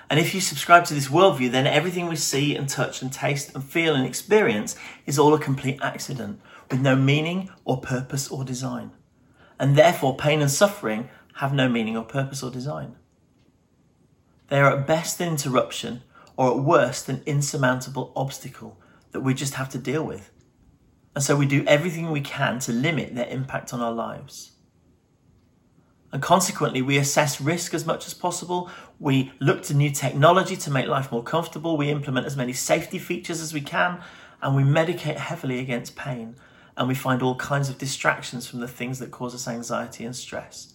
And 0.09 0.21
if 0.21 0.35
you 0.35 0.41
subscribe 0.41 0.85
to 0.87 0.95
this 0.95 1.09
worldview, 1.09 1.51
then 1.51 1.67
everything 1.67 2.07
we 2.07 2.17
see 2.17 2.55
and 2.55 2.69
touch 2.69 3.03
and 3.03 3.13
taste 3.13 3.55
and 3.55 3.65
feel 3.65 3.95
and 3.95 4.07
experience 4.07 4.77
is 5.05 5.19
all 5.19 5.35
a 5.35 5.39
complete 5.39 5.81
accident, 5.83 6.41
with 6.71 6.81
no 6.81 6.95
meaning 6.95 7.51
or 7.65 7.81
purpose 7.81 8.29
or 8.29 8.45
design. 8.45 8.93
And 9.59 9.77
therefore, 9.77 10.17
pain 10.17 10.41
and 10.41 10.51
suffering 10.51 11.09
have 11.37 11.53
no 11.53 11.69
meaning 11.69 11.97
or 11.97 12.05
purpose 12.05 12.43
or 12.43 12.51
design. 12.51 12.97
They 14.49 14.61
are 14.61 14.79
at 14.79 14.87
best 14.87 15.21
an 15.21 15.29
interruption, 15.29 16.03
or 16.37 16.51
at 16.51 16.59
worst 16.59 17.09
an 17.09 17.23
insurmountable 17.27 18.13
obstacle 18.15 18.79
that 19.13 19.21
we 19.21 19.35
just 19.35 19.55
have 19.55 19.71
to 19.71 19.79
deal 19.79 20.05
with. 20.05 20.31
And 21.15 21.25
so 21.25 21.35
we 21.35 21.47
do 21.47 21.65
everything 21.67 22.11
we 22.11 22.21
can 22.21 22.59
to 22.61 22.73
limit 22.73 23.15
their 23.15 23.29
impact 23.29 23.73
on 23.73 23.81
our 23.81 23.93
lives. 23.93 24.53
And 26.17 26.23
consequently, 26.23 26.81
we 26.81 26.97
assess 26.97 27.43
risk 27.43 27.75
as 27.75 27.85
much 27.85 28.07
as 28.07 28.15
possible. 28.15 28.71
We 28.99 29.33
look 29.39 29.63
to 29.65 29.75
new 29.75 29.91
technology 29.91 30.57
to 30.57 30.71
make 30.71 30.87
life 30.87 31.13
more 31.13 31.23
comfortable. 31.23 31.77
We 31.77 31.91
implement 31.91 32.25
as 32.25 32.39
many 32.39 32.55
safety 32.55 32.99
features 32.99 33.43
as 33.43 33.53
we 33.53 33.61
can. 33.61 34.01
And 34.41 34.57
we 34.57 34.63
medicate 34.63 35.19
heavily 35.19 35.59
against 35.59 35.95
pain. 35.95 36.37
And 36.75 36.89
we 36.89 36.95
find 36.95 37.21
all 37.21 37.35
kinds 37.35 37.69
of 37.69 37.77
distractions 37.77 38.47
from 38.47 38.61
the 38.61 38.67
things 38.67 38.99
that 38.99 39.11
cause 39.11 39.35
us 39.35 39.47
anxiety 39.47 40.07
and 40.07 40.17
stress, 40.17 40.73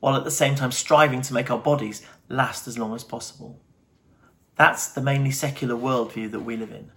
while 0.00 0.16
at 0.16 0.24
the 0.24 0.30
same 0.30 0.54
time 0.54 0.72
striving 0.72 1.20
to 1.20 1.34
make 1.34 1.50
our 1.50 1.58
bodies 1.58 2.06
last 2.30 2.66
as 2.66 2.78
long 2.78 2.94
as 2.94 3.04
possible. 3.04 3.60
That's 4.56 4.88
the 4.88 5.02
mainly 5.02 5.32
secular 5.32 5.74
worldview 5.74 6.30
that 6.30 6.46
we 6.46 6.56
live 6.56 6.72
in. 6.72 6.92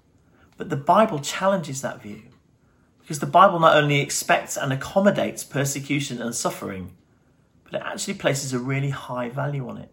But 0.56 0.70
the 0.70 0.78
Bible 0.78 1.20
challenges 1.20 1.82
that 1.82 2.02
view. 2.02 2.22
Because 3.02 3.20
the 3.20 3.26
Bible 3.26 3.60
not 3.60 3.76
only 3.76 4.00
expects 4.00 4.56
and 4.56 4.72
accommodates 4.72 5.44
persecution 5.44 6.22
and 6.22 6.34
suffering, 6.34 6.96
but 7.66 7.76
it 7.76 7.84
actually 7.84 8.14
places 8.14 8.54
a 8.54 8.60
really 8.60 8.92
high 8.92 9.30
value 9.30 9.68
on 9.68 9.78
it. 9.78 9.92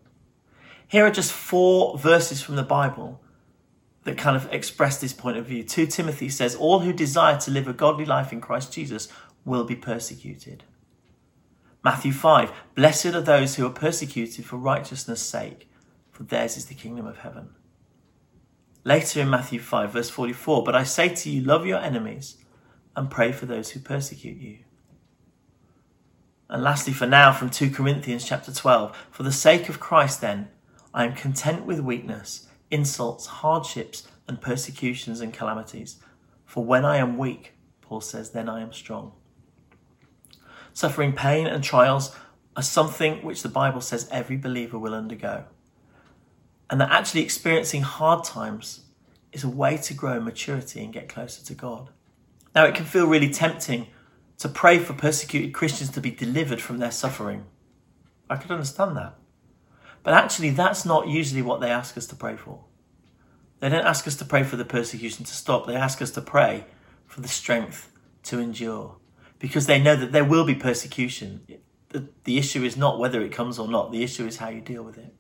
Here 0.86 1.04
are 1.04 1.10
just 1.10 1.32
four 1.32 1.98
verses 1.98 2.40
from 2.40 2.56
the 2.56 2.62
Bible 2.62 3.20
that 4.04 4.18
kind 4.18 4.36
of 4.36 4.52
express 4.52 5.00
this 5.00 5.12
point 5.12 5.36
of 5.36 5.46
view. 5.46 5.64
2 5.64 5.86
Timothy 5.86 6.28
says, 6.28 6.54
All 6.54 6.80
who 6.80 6.92
desire 6.92 7.38
to 7.40 7.50
live 7.50 7.68
a 7.68 7.72
godly 7.72 8.04
life 8.04 8.32
in 8.32 8.40
Christ 8.40 8.72
Jesus 8.72 9.08
will 9.44 9.64
be 9.64 9.76
persecuted. 9.76 10.64
Matthew 11.84 12.12
5, 12.12 12.52
Blessed 12.74 13.06
are 13.06 13.20
those 13.20 13.56
who 13.56 13.66
are 13.66 13.70
persecuted 13.70 14.44
for 14.44 14.56
righteousness' 14.56 15.22
sake, 15.22 15.68
for 16.10 16.22
theirs 16.22 16.56
is 16.56 16.66
the 16.66 16.74
kingdom 16.74 17.06
of 17.06 17.18
heaven. 17.18 17.50
Later 18.84 19.20
in 19.20 19.30
Matthew 19.30 19.60
5, 19.60 19.92
verse 19.92 20.10
44, 20.10 20.64
But 20.64 20.74
I 20.74 20.82
say 20.84 21.08
to 21.08 21.30
you, 21.30 21.42
love 21.42 21.66
your 21.66 21.78
enemies 21.78 22.36
and 22.96 23.10
pray 23.10 23.32
for 23.32 23.46
those 23.46 23.70
who 23.70 23.80
persecute 23.80 24.38
you. 24.38 24.58
And 26.52 26.62
lastly, 26.62 26.92
for 26.92 27.06
now, 27.06 27.32
from 27.32 27.48
2 27.48 27.70
Corinthians 27.70 28.26
chapter 28.26 28.52
12, 28.52 28.94
for 29.10 29.22
the 29.22 29.32
sake 29.32 29.70
of 29.70 29.80
Christ, 29.80 30.20
then, 30.20 30.50
I 30.92 31.06
am 31.06 31.14
content 31.14 31.64
with 31.64 31.80
weakness, 31.80 32.46
insults, 32.70 33.24
hardships, 33.24 34.06
and 34.28 34.38
persecutions 34.38 35.22
and 35.22 35.32
calamities. 35.32 35.96
For 36.44 36.62
when 36.62 36.84
I 36.84 36.98
am 36.98 37.16
weak, 37.16 37.54
Paul 37.80 38.02
says, 38.02 38.32
then 38.32 38.50
I 38.50 38.60
am 38.60 38.74
strong. 38.74 39.12
Suffering 40.74 41.14
pain 41.14 41.46
and 41.46 41.64
trials 41.64 42.14
are 42.54 42.62
something 42.62 43.24
which 43.24 43.42
the 43.42 43.48
Bible 43.48 43.80
says 43.80 44.06
every 44.12 44.36
believer 44.36 44.78
will 44.78 44.94
undergo. 44.94 45.44
And 46.68 46.78
that 46.82 46.92
actually 46.92 47.22
experiencing 47.22 47.80
hard 47.80 48.24
times 48.24 48.82
is 49.32 49.42
a 49.42 49.48
way 49.48 49.78
to 49.78 49.94
grow 49.94 50.18
in 50.18 50.24
maturity 50.24 50.84
and 50.84 50.92
get 50.92 51.08
closer 51.08 51.42
to 51.46 51.54
God. 51.54 51.88
Now, 52.54 52.66
it 52.66 52.74
can 52.74 52.84
feel 52.84 53.06
really 53.06 53.30
tempting 53.30 53.86
to 54.42 54.48
pray 54.48 54.80
for 54.80 54.92
persecuted 54.92 55.54
Christians 55.54 55.90
to 55.90 56.00
be 56.00 56.10
delivered 56.10 56.60
from 56.60 56.78
their 56.78 56.90
suffering. 56.90 57.44
I 58.28 58.34
could 58.34 58.50
understand 58.50 58.96
that. 58.96 59.14
But 60.02 60.14
actually, 60.14 60.50
that's 60.50 60.84
not 60.84 61.06
usually 61.06 61.42
what 61.42 61.60
they 61.60 61.70
ask 61.70 61.96
us 61.96 62.08
to 62.08 62.16
pray 62.16 62.36
for. 62.36 62.64
They 63.60 63.68
don't 63.68 63.86
ask 63.86 64.04
us 64.08 64.16
to 64.16 64.24
pray 64.24 64.42
for 64.42 64.56
the 64.56 64.64
persecution 64.64 65.24
to 65.24 65.32
stop, 65.32 65.68
they 65.68 65.76
ask 65.76 66.02
us 66.02 66.10
to 66.12 66.20
pray 66.20 66.64
for 67.06 67.20
the 67.20 67.28
strength 67.28 67.92
to 68.24 68.40
endure. 68.40 68.96
Because 69.38 69.66
they 69.66 69.80
know 69.80 69.94
that 69.94 70.10
there 70.10 70.24
will 70.24 70.44
be 70.44 70.56
persecution. 70.56 71.46
The, 71.90 72.08
the 72.24 72.36
issue 72.36 72.64
is 72.64 72.76
not 72.76 72.98
whether 72.98 73.22
it 73.22 73.30
comes 73.30 73.60
or 73.60 73.68
not, 73.68 73.92
the 73.92 74.02
issue 74.02 74.26
is 74.26 74.38
how 74.38 74.48
you 74.48 74.60
deal 74.60 74.82
with 74.82 74.98
it. 74.98 75.14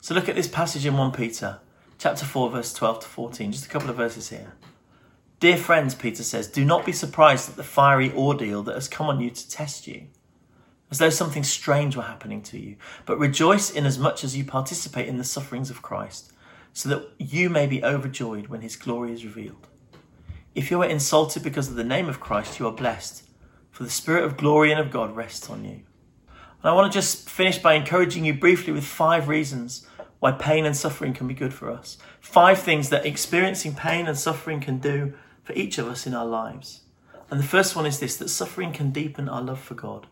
So 0.00 0.12
look 0.12 0.28
at 0.28 0.34
this 0.34 0.48
passage 0.48 0.84
in 0.84 0.96
1 0.96 1.12
Peter, 1.12 1.60
chapter 1.98 2.24
4, 2.24 2.50
verse 2.50 2.74
12 2.74 2.98
to 3.00 3.06
14, 3.06 3.52
just 3.52 3.66
a 3.66 3.68
couple 3.68 3.90
of 3.90 3.96
verses 3.96 4.30
here. 4.30 4.54
Dear 5.42 5.56
friends, 5.56 5.96
Peter 5.96 6.22
says, 6.22 6.46
do 6.46 6.64
not 6.64 6.86
be 6.86 6.92
surprised 6.92 7.50
at 7.50 7.56
the 7.56 7.64
fiery 7.64 8.12
ordeal 8.12 8.62
that 8.62 8.76
has 8.76 8.86
come 8.86 9.08
on 9.08 9.18
you 9.18 9.28
to 9.28 9.50
test 9.50 9.88
you, 9.88 10.06
as 10.88 10.98
though 10.98 11.10
something 11.10 11.42
strange 11.42 11.96
were 11.96 12.04
happening 12.04 12.42
to 12.42 12.60
you, 12.60 12.76
but 13.06 13.18
rejoice 13.18 13.68
in 13.68 13.84
as 13.84 13.98
much 13.98 14.22
as 14.22 14.36
you 14.36 14.44
participate 14.44 15.08
in 15.08 15.18
the 15.18 15.24
sufferings 15.24 15.68
of 15.68 15.82
Christ, 15.82 16.32
so 16.72 16.88
that 16.90 17.08
you 17.18 17.50
may 17.50 17.66
be 17.66 17.82
overjoyed 17.82 18.46
when 18.46 18.60
his 18.60 18.76
glory 18.76 19.12
is 19.12 19.24
revealed. 19.24 19.66
If 20.54 20.70
you 20.70 20.80
are 20.80 20.88
insulted 20.88 21.42
because 21.42 21.66
of 21.66 21.74
the 21.74 21.82
name 21.82 22.08
of 22.08 22.20
Christ, 22.20 22.60
you 22.60 22.68
are 22.68 22.72
blessed, 22.72 23.24
for 23.72 23.82
the 23.82 23.90
Spirit 23.90 24.22
of 24.22 24.36
glory 24.36 24.70
and 24.70 24.80
of 24.80 24.92
God 24.92 25.16
rests 25.16 25.50
on 25.50 25.64
you. 25.64 25.80
And 26.28 26.70
I 26.70 26.72
want 26.72 26.92
to 26.92 26.96
just 26.96 27.28
finish 27.28 27.58
by 27.58 27.74
encouraging 27.74 28.24
you 28.24 28.34
briefly 28.34 28.72
with 28.72 28.84
five 28.84 29.26
reasons 29.26 29.88
why 30.20 30.30
pain 30.30 30.64
and 30.64 30.76
suffering 30.76 31.12
can 31.12 31.26
be 31.26 31.34
good 31.34 31.52
for 31.52 31.68
us. 31.68 31.98
Five 32.20 32.60
things 32.60 32.90
that 32.90 33.04
experiencing 33.04 33.74
pain 33.74 34.06
and 34.06 34.16
suffering 34.16 34.60
can 34.60 34.78
do 34.78 35.14
for 35.52 35.58
each 35.58 35.78
of 35.78 35.88
us 35.88 36.06
in 36.06 36.14
our 36.14 36.26
lives. 36.26 36.80
And 37.30 37.38
the 37.38 37.44
first 37.44 37.76
one 37.76 37.86
is 37.86 37.98
this 37.98 38.16
that 38.16 38.28
suffering 38.28 38.72
can 38.72 38.90
deepen 38.90 39.28
our 39.28 39.42
love 39.42 39.60
for 39.60 39.74
God. 39.74 40.06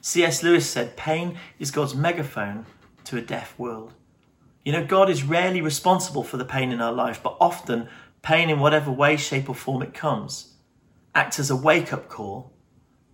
C.S. 0.00 0.42
Lewis 0.42 0.68
said, 0.68 0.96
Pain 0.96 1.38
is 1.58 1.70
God's 1.70 1.94
megaphone 1.94 2.66
to 3.04 3.16
a 3.16 3.22
deaf 3.22 3.58
world. 3.58 3.94
You 4.64 4.72
know, 4.72 4.84
God 4.84 5.08
is 5.08 5.22
rarely 5.22 5.60
responsible 5.60 6.22
for 6.22 6.36
the 6.36 6.44
pain 6.44 6.72
in 6.72 6.80
our 6.80 6.92
life, 6.92 7.22
but 7.22 7.36
often 7.40 7.88
pain, 8.22 8.50
in 8.50 8.60
whatever 8.60 8.90
way, 8.90 9.16
shape, 9.16 9.48
or 9.48 9.54
form 9.54 9.82
it 9.82 9.94
comes, 9.94 10.54
acts 11.14 11.38
as 11.38 11.50
a 11.50 11.56
wake 11.56 11.92
up 11.92 12.08
call 12.08 12.52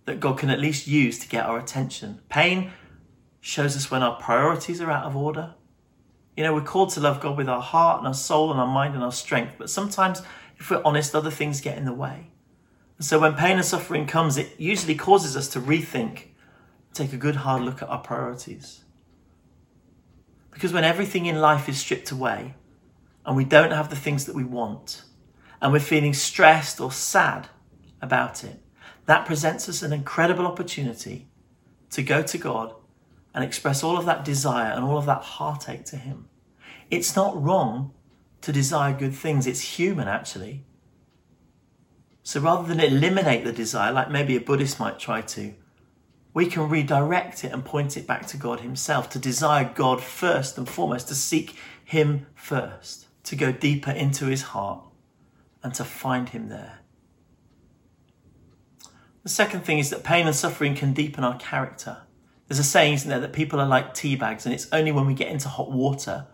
that 0.05 0.19
God 0.19 0.37
can 0.37 0.49
at 0.49 0.59
least 0.59 0.87
use 0.87 1.19
to 1.19 1.27
get 1.27 1.45
our 1.45 1.57
attention. 1.57 2.21
Pain 2.29 2.71
shows 3.41 3.75
us 3.75 3.91
when 3.91 4.03
our 4.03 4.19
priorities 4.19 4.81
are 4.81 4.91
out 4.91 5.05
of 5.05 5.15
order. 5.15 5.55
You 6.35 6.43
know, 6.43 6.53
we're 6.53 6.61
called 6.61 6.91
to 6.91 6.99
love 6.99 7.19
God 7.19 7.37
with 7.37 7.49
our 7.49 7.61
heart 7.61 7.99
and 7.99 8.07
our 8.07 8.13
soul 8.13 8.51
and 8.51 8.59
our 8.59 8.67
mind 8.67 8.95
and 8.95 9.03
our 9.03 9.11
strength, 9.11 9.55
but 9.57 9.69
sometimes 9.69 10.21
if 10.57 10.69
we're 10.69 10.81
honest, 10.83 11.15
other 11.15 11.31
things 11.31 11.61
get 11.61 11.77
in 11.77 11.85
the 11.85 11.93
way. 11.93 12.31
So 12.99 13.19
when 13.19 13.35
pain 13.35 13.57
and 13.57 13.65
suffering 13.65 14.07
comes, 14.07 14.37
it 14.37 14.59
usually 14.59 14.95
causes 14.95 15.37
us 15.37 15.47
to 15.49 15.61
rethink, 15.61 16.29
take 16.93 17.13
a 17.13 17.17
good 17.17 17.37
hard 17.37 17.61
look 17.61 17.81
at 17.81 17.89
our 17.89 17.99
priorities. 17.99 18.83
Because 20.51 20.73
when 20.73 20.83
everything 20.83 21.27
in 21.27 21.39
life 21.39 21.69
is 21.69 21.77
stripped 21.77 22.09
away 22.09 22.55
and 23.25 23.37
we 23.37 23.43
don't 23.43 23.71
have 23.71 23.89
the 23.89 23.95
things 23.95 24.25
that 24.25 24.35
we 24.35 24.43
want, 24.43 25.03
and 25.61 25.71
we're 25.71 25.79
feeling 25.79 26.13
stressed 26.13 26.79
or 26.79 26.91
sad 26.91 27.49
about 28.01 28.43
it, 28.43 28.59
that 29.05 29.25
presents 29.25 29.69
us 29.69 29.81
an 29.81 29.93
incredible 29.93 30.45
opportunity 30.45 31.27
to 31.89 32.03
go 32.03 32.21
to 32.21 32.37
God 32.37 32.73
and 33.33 33.43
express 33.43 33.83
all 33.83 33.97
of 33.97 34.05
that 34.05 34.25
desire 34.25 34.71
and 34.71 34.83
all 34.83 34.97
of 34.97 35.05
that 35.05 35.21
heartache 35.21 35.85
to 35.85 35.97
Him. 35.97 36.27
It's 36.89 37.15
not 37.15 37.41
wrong 37.41 37.93
to 38.41 38.51
desire 38.51 38.93
good 38.93 39.13
things. 39.13 39.47
It's 39.47 39.77
human, 39.77 40.07
actually. 40.07 40.63
So 42.23 42.41
rather 42.41 42.67
than 42.67 42.79
eliminate 42.79 43.45
the 43.45 43.53
desire, 43.53 43.91
like 43.91 44.11
maybe 44.11 44.35
a 44.35 44.41
Buddhist 44.41 44.79
might 44.79 44.99
try 44.99 45.21
to, 45.21 45.53
we 46.33 46.45
can 46.45 46.69
redirect 46.69 47.43
it 47.43 47.51
and 47.51 47.63
point 47.63 47.97
it 47.97 48.05
back 48.05 48.27
to 48.27 48.37
God 48.37 48.59
Himself, 48.59 49.09
to 49.11 49.19
desire 49.19 49.71
God 49.73 50.03
first 50.03 50.57
and 50.57 50.67
foremost, 50.67 51.07
to 51.07 51.15
seek 51.15 51.55
Him 51.83 52.27
first, 52.35 53.07
to 53.23 53.35
go 53.35 53.51
deeper 53.51 53.91
into 53.91 54.25
His 54.25 54.41
heart 54.43 54.83
and 55.63 55.73
to 55.75 55.83
find 55.83 56.29
Him 56.29 56.49
there. 56.49 56.79
The 59.23 59.29
second 59.29 59.61
thing 59.61 59.79
is 59.79 59.89
that 59.89 60.03
pain 60.03 60.27
and 60.27 60.35
suffering 60.35 60.75
can 60.75 60.93
deepen 60.93 61.23
our 61.23 61.37
character. 61.37 62.03
There's 62.47 62.59
a 62.59 62.63
saying, 62.63 62.93
isn't 62.93 63.09
there, 63.09 63.19
that 63.19 63.33
people 63.33 63.59
are 63.59 63.67
like 63.67 63.93
tea 63.93 64.15
bags, 64.15 64.45
and 64.45 64.53
it's 64.53 64.67
only 64.71 64.91
when 64.91 65.05
we 65.05 65.13
get 65.13 65.29
into 65.29 65.49
hot 65.49 65.71
water 65.71 66.27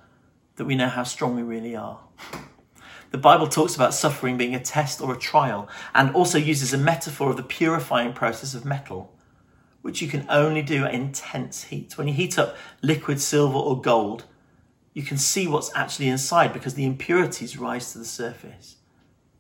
that 0.56 0.66
we 0.66 0.76
know 0.76 0.90
how 0.90 1.04
strong 1.04 1.36
we 1.36 1.44
really 1.44 1.76
are. 1.76 2.00
The 3.12 3.18
Bible 3.18 3.48
talks 3.48 3.76
about 3.76 3.94
suffering 3.94 4.38
being 4.38 4.56
a 4.56 4.60
test 4.60 5.00
or 5.00 5.14
a 5.14 5.18
trial 5.18 5.70
and 5.94 6.16
also 6.16 6.38
uses 6.38 6.74
a 6.74 6.78
metaphor 6.78 7.30
of 7.30 7.38
the 7.38 7.44
purifying 7.44 8.14
process 8.14 8.56
of 8.56 8.66
metal, 8.66 9.14
which 9.84 10.02
you 10.02 10.08
can 10.08 10.26
only 10.30 10.64
do 10.64 10.86
at 10.86 10.94
intense 10.96 11.66
heat. 11.66 11.98
When 11.98 12.08
you 12.08 12.14
heat 12.16 12.40
up 12.40 12.56
liquid 12.82 13.22
silver 13.22 13.58
or 13.58 13.80
gold, 13.80 14.26
you 14.94 15.04
can 15.04 15.18
see 15.18 15.48
what's 15.48 15.76
actually 15.76 16.08
inside 16.08 16.54
because 16.54 16.74
the 16.74 16.86
impurities 16.86 17.58
rise 17.58 17.92
to 17.92 18.00
the 18.00 18.06
surface. 18.06 18.78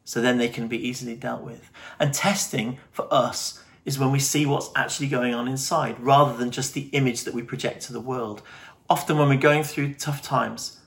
So 0.04 0.21
then 0.21 0.38
they 0.38 0.49
can 0.49 0.67
be 0.67 0.88
easily 0.88 1.15
dealt 1.15 1.41
with. 1.41 1.71
And 1.99 2.13
testing 2.13 2.78
for 2.91 3.12
us 3.12 3.63
is 3.86 3.99
when 3.99 4.12
we 4.12 4.19
see 4.19 4.45
what's 4.45 4.69
actually 4.76 5.08
going 5.08 5.34
on 5.34 5.47
inside 5.47 5.99
rather 5.99 6.36
than 6.36 6.52
just 6.52 6.73
the 6.73 6.89
image 6.91 7.23
that 7.23 7.34
we 7.34 7.41
project 7.41 7.82
to 7.84 7.93
the 7.93 7.99
world. 7.99 8.41
Often, 8.89 9.17
when 9.17 9.30
we're 9.30 9.38
going 9.38 9.63
through 9.63 9.93
tough 9.95 10.21
times, 10.21 10.80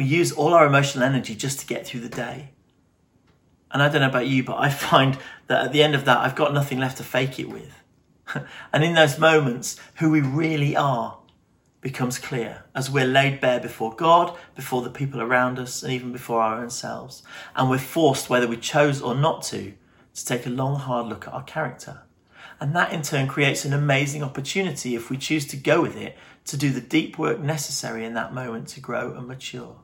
we 0.00 0.06
use 0.06 0.32
all 0.32 0.54
our 0.54 0.64
emotional 0.64 1.04
energy 1.04 1.34
just 1.34 1.60
to 1.60 1.66
get 1.66 1.86
through 1.86 2.00
the 2.00 2.08
day. 2.08 2.52
And 3.70 3.82
I 3.82 3.90
don't 3.90 4.00
know 4.00 4.08
about 4.08 4.26
you, 4.26 4.42
but 4.42 4.56
I 4.56 4.70
find 4.90 5.18
that 5.46 5.66
at 5.66 5.72
the 5.72 5.82
end 5.82 5.94
of 5.94 6.06
that, 6.06 6.16
I've 6.16 6.34
got 6.34 6.54
nothing 6.54 6.78
left 6.78 6.96
to 6.96 7.04
fake 7.04 7.38
it 7.38 7.50
with. 7.50 7.70
and 8.72 8.82
in 8.82 8.94
those 8.94 9.18
moments, 9.18 9.78
who 9.96 10.10
we 10.10 10.22
really 10.22 10.74
are 10.74 11.18
becomes 11.82 12.18
clear 12.18 12.64
as 12.74 12.90
we're 12.90 13.04
laid 13.04 13.42
bare 13.42 13.60
before 13.60 13.94
God, 13.94 14.34
before 14.56 14.80
the 14.80 14.88
people 14.88 15.20
around 15.20 15.58
us, 15.58 15.82
and 15.82 15.92
even 15.92 16.12
before 16.12 16.40
our 16.40 16.62
own 16.62 16.70
selves. 16.70 17.22
And 17.54 17.68
we're 17.68 17.76
forced, 17.76 18.30
whether 18.30 18.48
we 18.48 18.56
chose 18.56 19.02
or 19.02 19.14
not 19.14 19.42
to, 19.44 19.74
to 20.14 20.24
take 20.24 20.46
a 20.46 20.50
long, 20.50 20.76
hard 20.76 21.08
look 21.08 21.28
at 21.28 21.34
our 21.34 21.42
character. 21.42 22.04
And 22.58 22.74
that 22.74 22.94
in 22.94 23.02
turn 23.02 23.28
creates 23.28 23.66
an 23.66 23.74
amazing 23.74 24.22
opportunity, 24.22 24.94
if 24.94 25.10
we 25.10 25.18
choose 25.18 25.46
to 25.48 25.58
go 25.58 25.82
with 25.82 25.96
it, 25.96 26.16
to 26.46 26.56
do 26.56 26.70
the 26.70 26.80
deep 26.80 27.18
work 27.18 27.38
necessary 27.38 28.06
in 28.06 28.14
that 28.14 28.32
moment 28.32 28.68
to 28.68 28.80
grow 28.80 29.12
and 29.12 29.28
mature. 29.28 29.76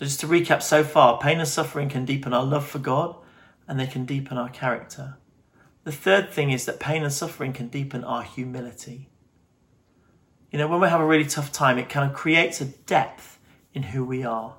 So, 0.00 0.06
just 0.06 0.20
to 0.20 0.26
recap 0.26 0.62
so 0.62 0.82
far, 0.82 1.18
pain 1.18 1.40
and 1.40 1.46
suffering 1.46 1.90
can 1.90 2.06
deepen 2.06 2.32
our 2.32 2.42
love 2.42 2.66
for 2.66 2.78
God 2.78 3.16
and 3.68 3.78
they 3.78 3.86
can 3.86 4.06
deepen 4.06 4.38
our 4.38 4.48
character. 4.48 5.18
The 5.84 5.92
third 5.92 6.30
thing 6.30 6.50
is 6.50 6.64
that 6.64 6.80
pain 6.80 7.02
and 7.02 7.12
suffering 7.12 7.52
can 7.52 7.68
deepen 7.68 8.02
our 8.04 8.22
humility. 8.22 9.10
You 10.50 10.58
know, 10.58 10.68
when 10.68 10.80
we 10.80 10.88
have 10.88 11.02
a 11.02 11.06
really 11.06 11.26
tough 11.26 11.52
time, 11.52 11.76
it 11.76 11.90
kind 11.90 12.10
of 12.10 12.16
creates 12.16 12.62
a 12.62 12.64
depth 12.64 13.38
in 13.74 13.82
who 13.82 14.02
we 14.02 14.24
are, 14.24 14.54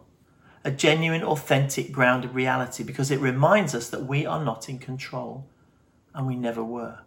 a 0.64 0.70
genuine, 0.70 1.24
authentic, 1.24 1.92
grounded 1.92 2.36
reality 2.36 2.84
because 2.84 3.10
it 3.10 3.20
reminds 3.20 3.74
us 3.74 3.90
that 3.90 4.06
we 4.06 4.28
are 4.28 4.46
not 4.46 4.70
in 4.70 4.78
control 4.78 5.50
and 6.14 6.28
we 6.28 6.36
never 6.36 6.64
were. 6.64 7.00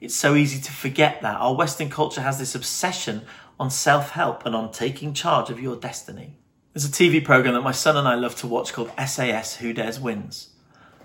It's 0.00 0.16
so 0.16 0.34
easy 0.34 0.60
to 0.60 0.72
forget 0.72 1.22
that. 1.22 1.36
Our 1.36 1.54
Western 1.54 1.90
culture 1.90 2.22
has 2.22 2.40
this 2.40 2.56
obsession 2.56 3.22
on 3.60 3.70
self 3.70 4.10
help 4.10 4.44
and 4.44 4.56
on 4.56 4.72
taking 4.72 5.14
charge 5.14 5.50
of 5.50 5.60
your 5.60 5.76
destiny. 5.76 6.40
There's 6.76 6.84
a 6.84 6.88
TV 6.90 7.24
program 7.24 7.54
that 7.54 7.62
my 7.62 7.72
son 7.72 7.96
and 7.96 8.06
I 8.06 8.16
love 8.16 8.36
to 8.36 8.46
watch 8.46 8.74
called 8.74 8.92
SAS 9.08 9.56
Who 9.56 9.72
Dares 9.72 9.98
Wins. 9.98 10.50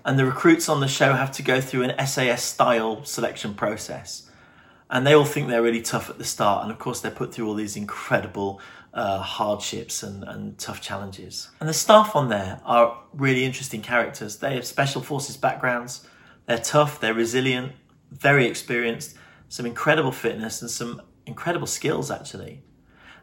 And 0.04 0.18
the 0.18 0.26
recruits 0.26 0.68
on 0.68 0.80
the 0.80 0.86
show 0.86 1.14
have 1.14 1.32
to 1.32 1.42
go 1.42 1.62
through 1.62 1.84
an 1.84 2.06
SAS 2.06 2.42
style 2.42 3.02
selection 3.06 3.54
process. 3.54 4.28
And 4.90 5.06
they 5.06 5.14
all 5.14 5.24
think 5.24 5.48
they're 5.48 5.62
really 5.62 5.80
tough 5.80 6.10
at 6.10 6.18
the 6.18 6.24
start. 6.24 6.62
And 6.62 6.70
of 6.70 6.78
course, 6.78 7.00
they're 7.00 7.10
put 7.10 7.32
through 7.32 7.48
all 7.48 7.54
these 7.54 7.74
incredible 7.74 8.60
uh, 8.92 9.20
hardships 9.20 10.02
and, 10.02 10.24
and 10.24 10.58
tough 10.58 10.82
challenges. 10.82 11.48
And 11.58 11.66
the 11.66 11.72
staff 11.72 12.14
on 12.14 12.28
there 12.28 12.60
are 12.66 13.02
really 13.14 13.46
interesting 13.46 13.80
characters. 13.80 14.36
They 14.36 14.56
have 14.56 14.66
special 14.66 15.00
forces 15.00 15.38
backgrounds. 15.38 16.06
They're 16.44 16.58
tough, 16.58 17.00
they're 17.00 17.14
resilient, 17.14 17.72
very 18.10 18.44
experienced, 18.44 19.16
some 19.48 19.64
incredible 19.64 20.12
fitness, 20.12 20.60
and 20.60 20.70
some 20.70 21.00
incredible 21.24 21.66
skills 21.66 22.10
actually. 22.10 22.60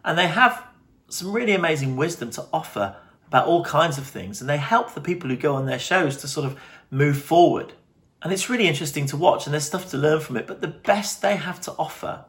And 0.03 0.17
they 0.17 0.27
have 0.27 0.65
some 1.09 1.31
really 1.31 1.53
amazing 1.53 1.95
wisdom 1.95 2.31
to 2.31 2.45
offer 2.53 2.95
about 3.27 3.47
all 3.47 3.63
kinds 3.63 3.97
of 3.97 4.07
things. 4.07 4.41
And 4.41 4.49
they 4.49 4.57
help 4.57 4.93
the 4.93 5.01
people 5.01 5.29
who 5.29 5.35
go 5.35 5.55
on 5.55 5.65
their 5.65 5.79
shows 5.79 6.17
to 6.17 6.27
sort 6.27 6.45
of 6.45 6.59
move 6.91 7.21
forward 7.21 7.73
And 8.21 8.33
it's 8.33 8.49
really 8.49 8.67
interesting 8.67 9.05
to 9.07 9.17
watch, 9.17 9.45
and 9.45 9.53
there's 9.53 9.65
stuff 9.65 9.89
to 9.91 9.97
learn 9.97 10.19
from 10.19 10.37
it. 10.37 10.45
But 10.45 10.61
the 10.61 10.67
best 10.67 11.21
they 11.21 11.37
have 11.37 11.61
to 11.61 11.71
offer 11.73 12.25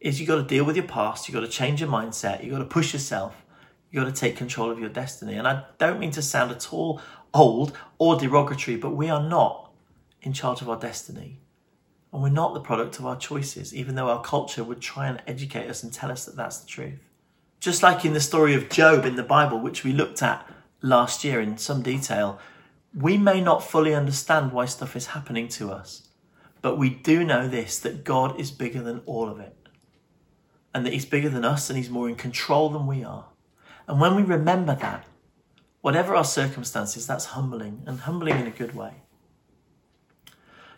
is 0.00 0.20
you've 0.20 0.28
got 0.28 0.36
to 0.36 0.42
deal 0.42 0.64
with 0.64 0.76
your 0.76 0.86
past, 0.86 1.28
you've 1.28 1.34
got 1.34 1.40
to 1.40 1.48
change 1.48 1.80
your 1.80 1.88
mindset, 1.88 2.42
you've 2.42 2.52
got 2.52 2.58
to 2.58 2.64
push 2.64 2.92
yourself, 2.92 3.46
you've 3.90 4.04
got 4.04 4.14
to 4.14 4.20
take 4.20 4.36
control 4.36 4.70
of 4.70 4.78
your 4.78 4.88
destiny. 4.88 5.34
And 5.34 5.46
I 5.46 5.64
don't 5.78 5.98
mean 5.98 6.10
to 6.12 6.22
sound 6.22 6.50
at 6.50 6.72
all 6.72 7.00
old 7.32 7.72
or 7.98 8.16
derogatory, 8.16 8.76
but 8.76 8.90
we 8.90 9.08
are 9.08 9.22
not 9.22 9.72
in 10.20 10.32
charge 10.32 10.60
of 10.60 10.68
our 10.68 10.78
destiny. 10.78 11.40
And 12.12 12.22
we're 12.22 12.28
not 12.28 12.52
the 12.52 12.60
product 12.60 12.98
of 12.98 13.06
our 13.06 13.16
choices, 13.16 13.74
even 13.74 13.94
though 13.94 14.10
our 14.10 14.20
culture 14.20 14.62
would 14.62 14.82
try 14.82 15.08
and 15.08 15.22
educate 15.26 15.68
us 15.68 15.82
and 15.82 15.90
tell 15.90 16.10
us 16.10 16.26
that 16.26 16.36
that's 16.36 16.58
the 16.58 16.66
truth. 16.66 17.00
Just 17.62 17.80
like 17.80 18.04
in 18.04 18.12
the 18.12 18.18
story 18.18 18.54
of 18.54 18.68
Job 18.68 19.04
in 19.04 19.14
the 19.14 19.22
Bible, 19.22 19.56
which 19.56 19.84
we 19.84 19.92
looked 19.92 20.20
at 20.20 20.44
last 20.80 21.22
year 21.22 21.40
in 21.40 21.58
some 21.58 21.80
detail, 21.80 22.40
we 22.92 23.16
may 23.16 23.40
not 23.40 23.62
fully 23.62 23.94
understand 23.94 24.50
why 24.50 24.64
stuff 24.64 24.96
is 24.96 25.06
happening 25.06 25.46
to 25.50 25.70
us, 25.70 26.08
but 26.60 26.76
we 26.76 26.90
do 26.90 27.22
know 27.22 27.46
this 27.46 27.78
that 27.78 28.02
God 28.02 28.40
is 28.40 28.50
bigger 28.50 28.82
than 28.82 29.00
all 29.06 29.28
of 29.28 29.38
it. 29.38 29.54
And 30.74 30.84
that 30.84 30.92
He's 30.92 31.04
bigger 31.04 31.28
than 31.28 31.44
us 31.44 31.70
and 31.70 31.76
He's 31.76 31.88
more 31.88 32.08
in 32.08 32.16
control 32.16 32.68
than 32.68 32.88
we 32.88 33.04
are. 33.04 33.26
And 33.86 34.00
when 34.00 34.16
we 34.16 34.24
remember 34.24 34.74
that, 34.74 35.04
whatever 35.82 36.16
our 36.16 36.24
circumstances, 36.24 37.06
that's 37.06 37.26
humbling 37.26 37.84
and 37.86 38.00
humbling 38.00 38.40
in 38.40 38.48
a 38.48 38.50
good 38.50 38.74
way. 38.74 38.94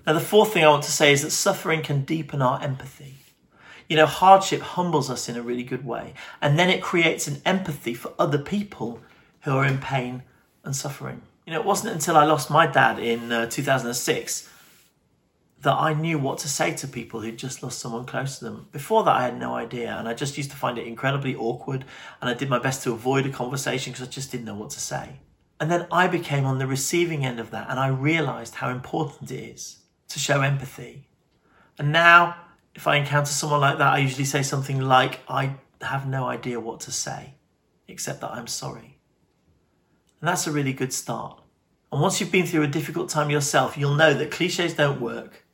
Now, 0.06 0.12
the 0.12 0.20
fourth 0.20 0.52
thing 0.52 0.66
I 0.66 0.68
want 0.68 0.82
to 0.82 0.92
say 0.92 1.14
is 1.14 1.22
that 1.22 1.30
suffering 1.30 1.80
can 1.80 2.04
deepen 2.04 2.42
our 2.42 2.60
empathy. 2.60 3.23
You 3.88 3.96
know, 3.96 4.06
hardship 4.06 4.60
humbles 4.60 5.10
us 5.10 5.28
in 5.28 5.36
a 5.36 5.42
really 5.42 5.62
good 5.62 5.84
way, 5.84 6.14
and 6.40 6.58
then 6.58 6.70
it 6.70 6.82
creates 6.82 7.26
an 7.26 7.42
empathy 7.44 7.94
for 7.94 8.12
other 8.18 8.38
people 8.38 9.00
who 9.42 9.52
are 9.56 9.66
in 9.66 9.78
pain 9.78 10.22
and 10.64 10.74
suffering. 10.74 11.22
You 11.46 11.52
know, 11.52 11.60
it 11.60 11.66
wasn't 11.66 11.94
until 11.94 12.16
I 12.16 12.24
lost 12.24 12.50
my 12.50 12.66
dad 12.66 12.98
in 12.98 13.30
uh, 13.30 13.46
2006 13.46 14.48
that 15.64 15.74
I 15.74 15.94
knew 15.94 16.18
what 16.18 16.38
to 16.38 16.48
say 16.48 16.74
to 16.74 16.86
people 16.86 17.20
who'd 17.20 17.38
just 17.38 17.62
lost 17.62 17.78
someone 17.78 18.04
close 18.04 18.38
to 18.38 18.44
them. 18.44 18.68
Before 18.70 19.02
that, 19.04 19.16
I 19.16 19.24
had 19.24 19.38
no 19.38 19.54
idea, 19.54 19.96
and 19.96 20.06
I 20.08 20.14
just 20.14 20.36
used 20.36 20.50
to 20.50 20.56
find 20.56 20.78
it 20.78 20.86
incredibly 20.86 21.34
awkward, 21.34 21.84
and 22.20 22.30
I 22.30 22.34
did 22.34 22.48
my 22.48 22.58
best 22.58 22.82
to 22.84 22.92
avoid 22.92 23.26
a 23.26 23.30
conversation 23.30 23.92
because 23.92 24.06
I 24.06 24.10
just 24.10 24.30
didn't 24.30 24.46
know 24.46 24.54
what 24.54 24.70
to 24.70 24.80
say. 24.80 25.20
And 25.60 25.70
then 25.70 25.86
I 25.90 26.06
became 26.06 26.44
on 26.44 26.58
the 26.58 26.66
receiving 26.66 27.24
end 27.24 27.40
of 27.40 27.50
that, 27.50 27.68
and 27.70 27.80
I 27.80 27.88
realized 27.88 28.56
how 28.56 28.70
important 28.70 29.30
it 29.30 29.42
is 29.42 29.78
to 30.08 30.18
show 30.18 30.42
empathy. 30.42 31.06
And 31.78 31.92
now, 31.92 32.36
if 32.74 32.86
I 32.86 32.96
encounter 32.96 33.30
someone 33.30 33.60
like 33.60 33.78
that, 33.78 33.92
I 33.92 33.98
usually 33.98 34.24
say 34.24 34.42
something 34.42 34.80
like, 34.80 35.20
I 35.28 35.56
have 35.80 36.06
no 36.06 36.26
idea 36.26 36.58
what 36.58 36.80
to 36.80 36.92
say, 36.92 37.34
except 37.88 38.20
that 38.20 38.32
I'm 38.32 38.46
sorry. 38.46 38.98
And 40.20 40.28
that's 40.28 40.46
a 40.46 40.52
really 40.52 40.72
good 40.72 40.92
start. 40.92 41.40
And 41.92 42.00
once 42.00 42.20
you've 42.20 42.32
been 42.32 42.46
through 42.46 42.62
a 42.62 42.68
difficult 42.68 43.08
time 43.10 43.30
yourself, 43.30 43.78
you'll 43.78 43.94
know 43.94 44.14
that 44.14 44.30
cliches 44.30 44.74
don't 44.74 45.00
work. 45.00 45.44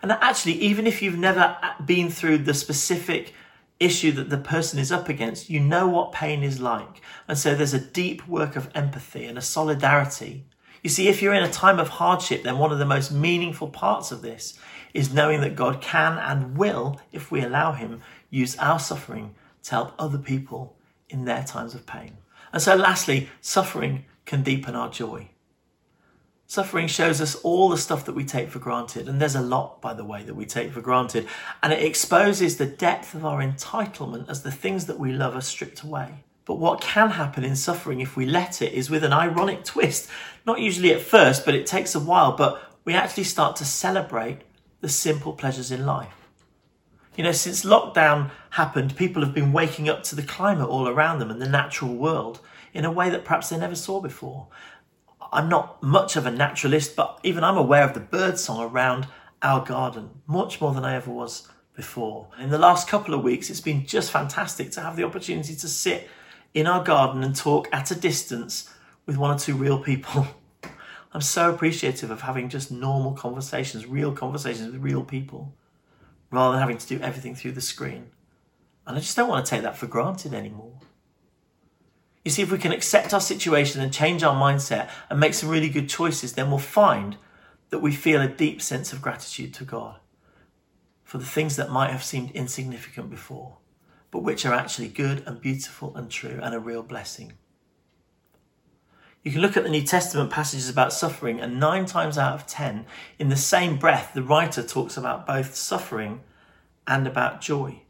And 0.00 0.12
actually, 0.12 0.54
even 0.54 0.86
if 0.86 1.02
you've 1.02 1.18
never 1.18 1.56
been 1.84 2.10
through 2.10 2.38
the 2.38 2.54
specific 2.54 3.34
issue 3.80 4.12
that 4.12 4.30
the 4.30 4.38
person 4.38 4.78
is 4.78 4.92
up 4.92 5.08
against, 5.08 5.50
you 5.50 5.60
know 5.60 5.86
what 5.88 6.12
pain 6.12 6.42
is 6.42 6.60
like. 6.60 7.02
And 7.28 7.36
so 7.36 7.54
there's 7.54 7.74
a 7.74 7.80
deep 7.80 8.26
work 8.26 8.56
of 8.56 8.70
empathy 8.74 9.24
and 9.24 9.36
a 9.36 9.42
solidarity. 9.42 10.46
You 10.82 10.90
see, 10.90 11.08
if 11.08 11.20
you're 11.20 11.34
in 11.34 11.42
a 11.42 11.50
time 11.50 11.78
of 11.78 11.88
hardship, 11.88 12.42
then 12.42 12.58
one 12.58 12.72
of 12.72 12.78
the 12.78 12.84
most 12.84 13.10
meaningful 13.10 13.68
parts 13.68 14.12
of 14.12 14.22
this 14.22 14.58
is 14.94 15.12
knowing 15.12 15.42
that 15.42 15.56
God 15.56 15.82
can 15.82 16.16
and 16.18 16.56
will, 16.56 17.00
if 17.12 17.30
we 17.30 17.42
allow 17.42 17.72
Him, 17.72 18.00
use 18.30 18.56
our 18.56 18.78
suffering 18.78 19.34
to 19.64 19.70
help 19.72 19.94
other 19.98 20.18
people 20.18 20.76
in 21.10 21.24
their 21.24 21.42
times 21.42 21.74
of 21.74 21.84
pain. 21.84 22.16
And 22.52 22.62
so, 22.62 22.76
lastly, 22.76 23.28
suffering 23.40 24.06
can 24.24 24.42
deepen 24.42 24.74
our 24.74 24.88
joy. 24.88 25.28
Suffering 26.46 26.86
shows 26.86 27.20
us 27.20 27.34
all 27.36 27.68
the 27.68 27.78
stuff 27.78 28.04
that 28.04 28.14
we 28.14 28.24
take 28.24 28.50
for 28.50 28.58
granted, 28.58 29.08
and 29.08 29.20
there's 29.20 29.34
a 29.34 29.40
lot, 29.40 29.80
by 29.80 29.94
the 29.94 30.04
way, 30.04 30.22
that 30.22 30.36
we 30.36 30.46
take 30.46 30.72
for 30.72 30.80
granted, 30.80 31.26
and 31.62 31.72
it 31.72 31.82
exposes 31.82 32.56
the 32.56 32.66
depth 32.66 33.14
of 33.14 33.24
our 33.24 33.40
entitlement 33.40 34.28
as 34.28 34.42
the 34.42 34.52
things 34.52 34.86
that 34.86 34.98
we 34.98 35.10
love 35.10 35.34
are 35.34 35.40
stripped 35.40 35.82
away. 35.82 36.22
But 36.44 36.56
what 36.58 36.80
can 36.80 37.10
happen 37.10 37.42
in 37.42 37.56
suffering 37.56 38.00
if 38.00 38.16
we 38.16 38.26
let 38.26 38.60
it 38.60 38.72
is 38.72 38.90
with 38.90 39.02
an 39.02 39.14
ironic 39.14 39.64
twist. 39.64 40.08
Not 40.46 40.60
usually 40.60 40.92
at 40.92 41.00
first, 41.00 41.44
but 41.44 41.54
it 41.54 41.66
takes 41.66 41.94
a 41.94 42.00
while, 42.00 42.36
but 42.36 42.62
we 42.84 42.92
actually 42.92 43.24
start 43.24 43.56
to 43.56 43.64
celebrate 43.64 44.42
the 44.84 44.90
simple 44.90 45.32
pleasures 45.32 45.70
in 45.70 45.86
life. 45.86 46.28
You 47.16 47.24
know, 47.24 47.32
since 47.32 47.64
lockdown 47.64 48.30
happened, 48.50 48.96
people 48.96 49.24
have 49.24 49.32
been 49.32 49.50
waking 49.50 49.88
up 49.88 50.02
to 50.02 50.14
the 50.14 50.22
climate 50.22 50.68
all 50.68 50.86
around 50.86 51.20
them 51.20 51.30
and 51.30 51.40
the 51.40 51.48
natural 51.48 51.94
world 51.94 52.40
in 52.74 52.84
a 52.84 52.92
way 52.92 53.08
that 53.08 53.24
perhaps 53.24 53.48
they 53.48 53.56
never 53.56 53.76
saw 53.76 54.02
before. 54.02 54.48
I'm 55.32 55.48
not 55.48 55.82
much 55.82 56.16
of 56.16 56.26
a 56.26 56.30
naturalist, 56.30 56.96
but 56.96 57.18
even 57.22 57.44
I'm 57.44 57.56
aware 57.56 57.82
of 57.82 57.94
the 57.94 58.00
birdsong 58.00 58.60
around 58.60 59.06
our 59.40 59.64
garden, 59.64 60.10
much 60.26 60.60
more 60.60 60.74
than 60.74 60.84
I 60.84 60.96
ever 60.96 61.10
was 61.10 61.48
before. 61.74 62.28
In 62.38 62.50
the 62.50 62.58
last 62.58 62.86
couple 62.86 63.14
of 63.14 63.24
weeks, 63.24 63.48
it's 63.48 63.62
been 63.62 63.86
just 63.86 64.10
fantastic 64.10 64.70
to 64.72 64.82
have 64.82 64.96
the 64.96 65.04
opportunity 65.04 65.54
to 65.54 65.66
sit 65.66 66.10
in 66.52 66.66
our 66.66 66.84
garden 66.84 67.22
and 67.22 67.34
talk 67.34 67.70
at 67.72 67.90
a 67.90 67.94
distance 67.94 68.70
with 69.06 69.16
one 69.16 69.34
or 69.34 69.38
two 69.38 69.54
real 69.54 69.78
people. 69.78 70.26
I'm 71.14 71.20
so 71.20 71.54
appreciative 71.54 72.10
of 72.10 72.22
having 72.22 72.48
just 72.48 72.72
normal 72.72 73.12
conversations, 73.12 73.86
real 73.86 74.12
conversations 74.12 74.72
with 74.72 74.82
real 74.82 75.04
people 75.04 75.54
rather 76.32 76.52
than 76.52 76.60
having 76.60 76.78
to 76.78 76.86
do 76.86 77.00
everything 77.00 77.36
through 77.36 77.52
the 77.52 77.60
screen. 77.60 78.10
And 78.84 78.96
I 78.96 79.00
just 79.00 79.16
don't 79.16 79.28
want 79.28 79.46
to 79.46 79.50
take 79.50 79.62
that 79.62 79.76
for 79.76 79.86
granted 79.86 80.34
anymore. 80.34 80.80
You 82.24 82.32
see, 82.32 82.42
if 82.42 82.50
we 82.50 82.58
can 82.58 82.72
accept 82.72 83.14
our 83.14 83.20
situation 83.20 83.80
and 83.80 83.92
change 83.92 84.24
our 84.24 84.34
mindset 84.34 84.90
and 85.08 85.20
make 85.20 85.34
some 85.34 85.50
really 85.50 85.68
good 85.68 85.88
choices, 85.88 86.32
then 86.32 86.48
we'll 86.48 86.58
find 86.58 87.16
that 87.70 87.78
we 87.78 87.94
feel 87.94 88.20
a 88.20 88.28
deep 88.28 88.60
sense 88.60 88.92
of 88.92 89.00
gratitude 89.00 89.54
to 89.54 89.64
God 89.64 90.00
for 91.04 91.18
the 91.18 91.24
things 91.24 91.54
that 91.56 91.70
might 91.70 91.90
have 91.90 92.02
seemed 92.02 92.32
insignificant 92.32 93.08
before, 93.08 93.58
but 94.10 94.24
which 94.24 94.44
are 94.44 94.54
actually 94.54 94.88
good 94.88 95.22
and 95.26 95.40
beautiful 95.40 95.94
and 95.96 96.10
true 96.10 96.40
and 96.42 96.54
a 96.54 96.60
real 96.60 96.82
blessing. 96.82 97.34
You 99.24 99.32
can 99.32 99.40
look 99.40 99.56
at 99.56 99.62
the 99.62 99.70
New 99.70 99.82
Testament 99.82 100.30
passages 100.30 100.68
about 100.68 100.92
suffering, 100.92 101.40
and 101.40 101.58
nine 101.58 101.86
times 101.86 102.18
out 102.18 102.34
of 102.34 102.46
ten, 102.46 102.84
in 103.18 103.30
the 103.30 103.36
same 103.36 103.78
breath, 103.78 104.12
the 104.12 104.22
writer 104.22 104.62
talks 104.62 104.98
about 104.98 105.26
both 105.26 105.54
suffering 105.54 106.20
and 106.86 107.06
about 107.06 107.40
joy. 107.40 107.80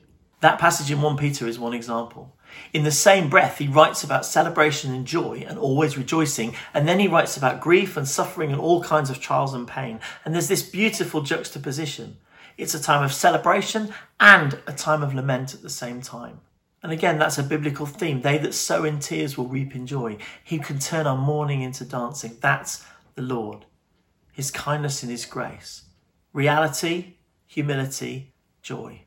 That 0.42 0.60
passage 0.60 0.92
in 0.92 1.02
1 1.02 1.16
Peter 1.16 1.48
is 1.48 1.58
one 1.58 1.74
example. 1.74 2.36
In 2.72 2.84
the 2.84 2.92
same 2.92 3.28
breath, 3.28 3.58
he 3.58 3.66
writes 3.66 4.04
about 4.04 4.24
celebration 4.24 4.94
and 4.94 5.04
joy 5.04 5.44
and 5.44 5.58
always 5.58 5.98
rejoicing, 5.98 6.54
and 6.72 6.86
then 6.86 7.00
he 7.00 7.08
writes 7.08 7.36
about 7.36 7.60
grief 7.60 7.96
and 7.96 8.06
suffering 8.06 8.52
and 8.52 8.60
all 8.60 8.84
kinds 8.84 9.10
of 9.10 9.18
trials 9.18 9.54
and 9.54 9.66
pain. 9.66 9.98
And 10.24 10.34
there's 10.34 10.46
this 10.46 10.62
beautiful 10.62 11.20
juxtaposition. 11.20 12.16
It's 12.56 12.74
a 12.74 12.80
time 12.80 13.02
of 13.02 13.12
celebration 13.12 13.92
and 14.20 14.60
a 14.68 14.72
time 14.72 15.02
of 15.02 15.12
lament 15.12 15.52
at 15.52 15.62
the 15.62 15.70
same 15.70 16.00
time. 16.00 16.42
And 16.84 16.92
again, 16.92 17.18
that's 17.18 17.38
a 17.38 17.42
biblical 17.42 17.86
theme. 17.86 18.20
They 18.20 18.36
that 18.36 18.52
sow 18.52 18.84
in 18.84 18.98
tears 18.98 19.38
will 19.38 19.48
reap 19.48 19.74
in 19.74 19.86
joy. 19.86 20.18
He 20.44 20.58
can 20.58 20.78
turn 20.78 21.06
our 21.06 21.16
mourning 21.16 21.62
into 21.62 21.82
dancing. 21.82 22.36
That's 22.42 22.84
the 23.14 23.22
Lord. 23.22 23.64
His 24.34 24.50
kindness 24.50 25.02
and 25.02 25.10
His 25.10 25.24
grace. 25.24 25.84
Reality, 26.34 27.14
humility, 27.46 28.34
joy. 28.60 29.00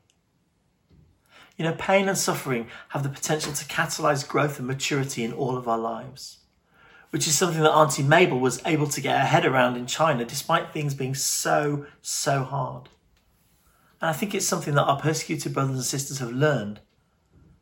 You 1.56 1.66
know, 1.66 1.74
pain 1.78 2.08
and 2.08 2.18
suffering 2.18 2.66
have 2.88 3.04
the 3.04 3.08
potential 3.08 3.52
to 3.52 3.64
catalyze 3.66 4.26
growth 4.26 4.58
and 4.58 4.66
maturity 4.66 5.22
in 5.22 5.32
all 5.32 5.56
of 5.56 5.68
our 5.68 5.78
lives, 5.78 6.38
which 7.10 7.28
is 7.28 7.38
something 7.38 7.62
that 7.62 7.70
Auntie 7.70 8.02
Mabel 8.02 8.40
was 8.40 8.60
able 8.66 8.88
to 8.88 9.00
get 9.00 9.20
her 9.20 9.26
head 9.26 9.46
around 9.46 9.76
in 9.76 9.86
China 9.86 10.24
despite 10.24 10.72
things 10.72 10.94
being 10.94 11.14
so, 11.14 11.86
so 12.02 12.42
hard. 12.42 12.88
And 14.00 14.10
I 14.10 14.12
think 14.14 14.34
it's 14.34 14.48
something 14.48 14.74
that 14.74 14.82
our 14.82 14.98
persecuted 14.98 15.54
brothers 15.54 15.76
and 15.76 15.84
sisters 15.84 16.18
have 16.18 16.32
learned 16.32 16.80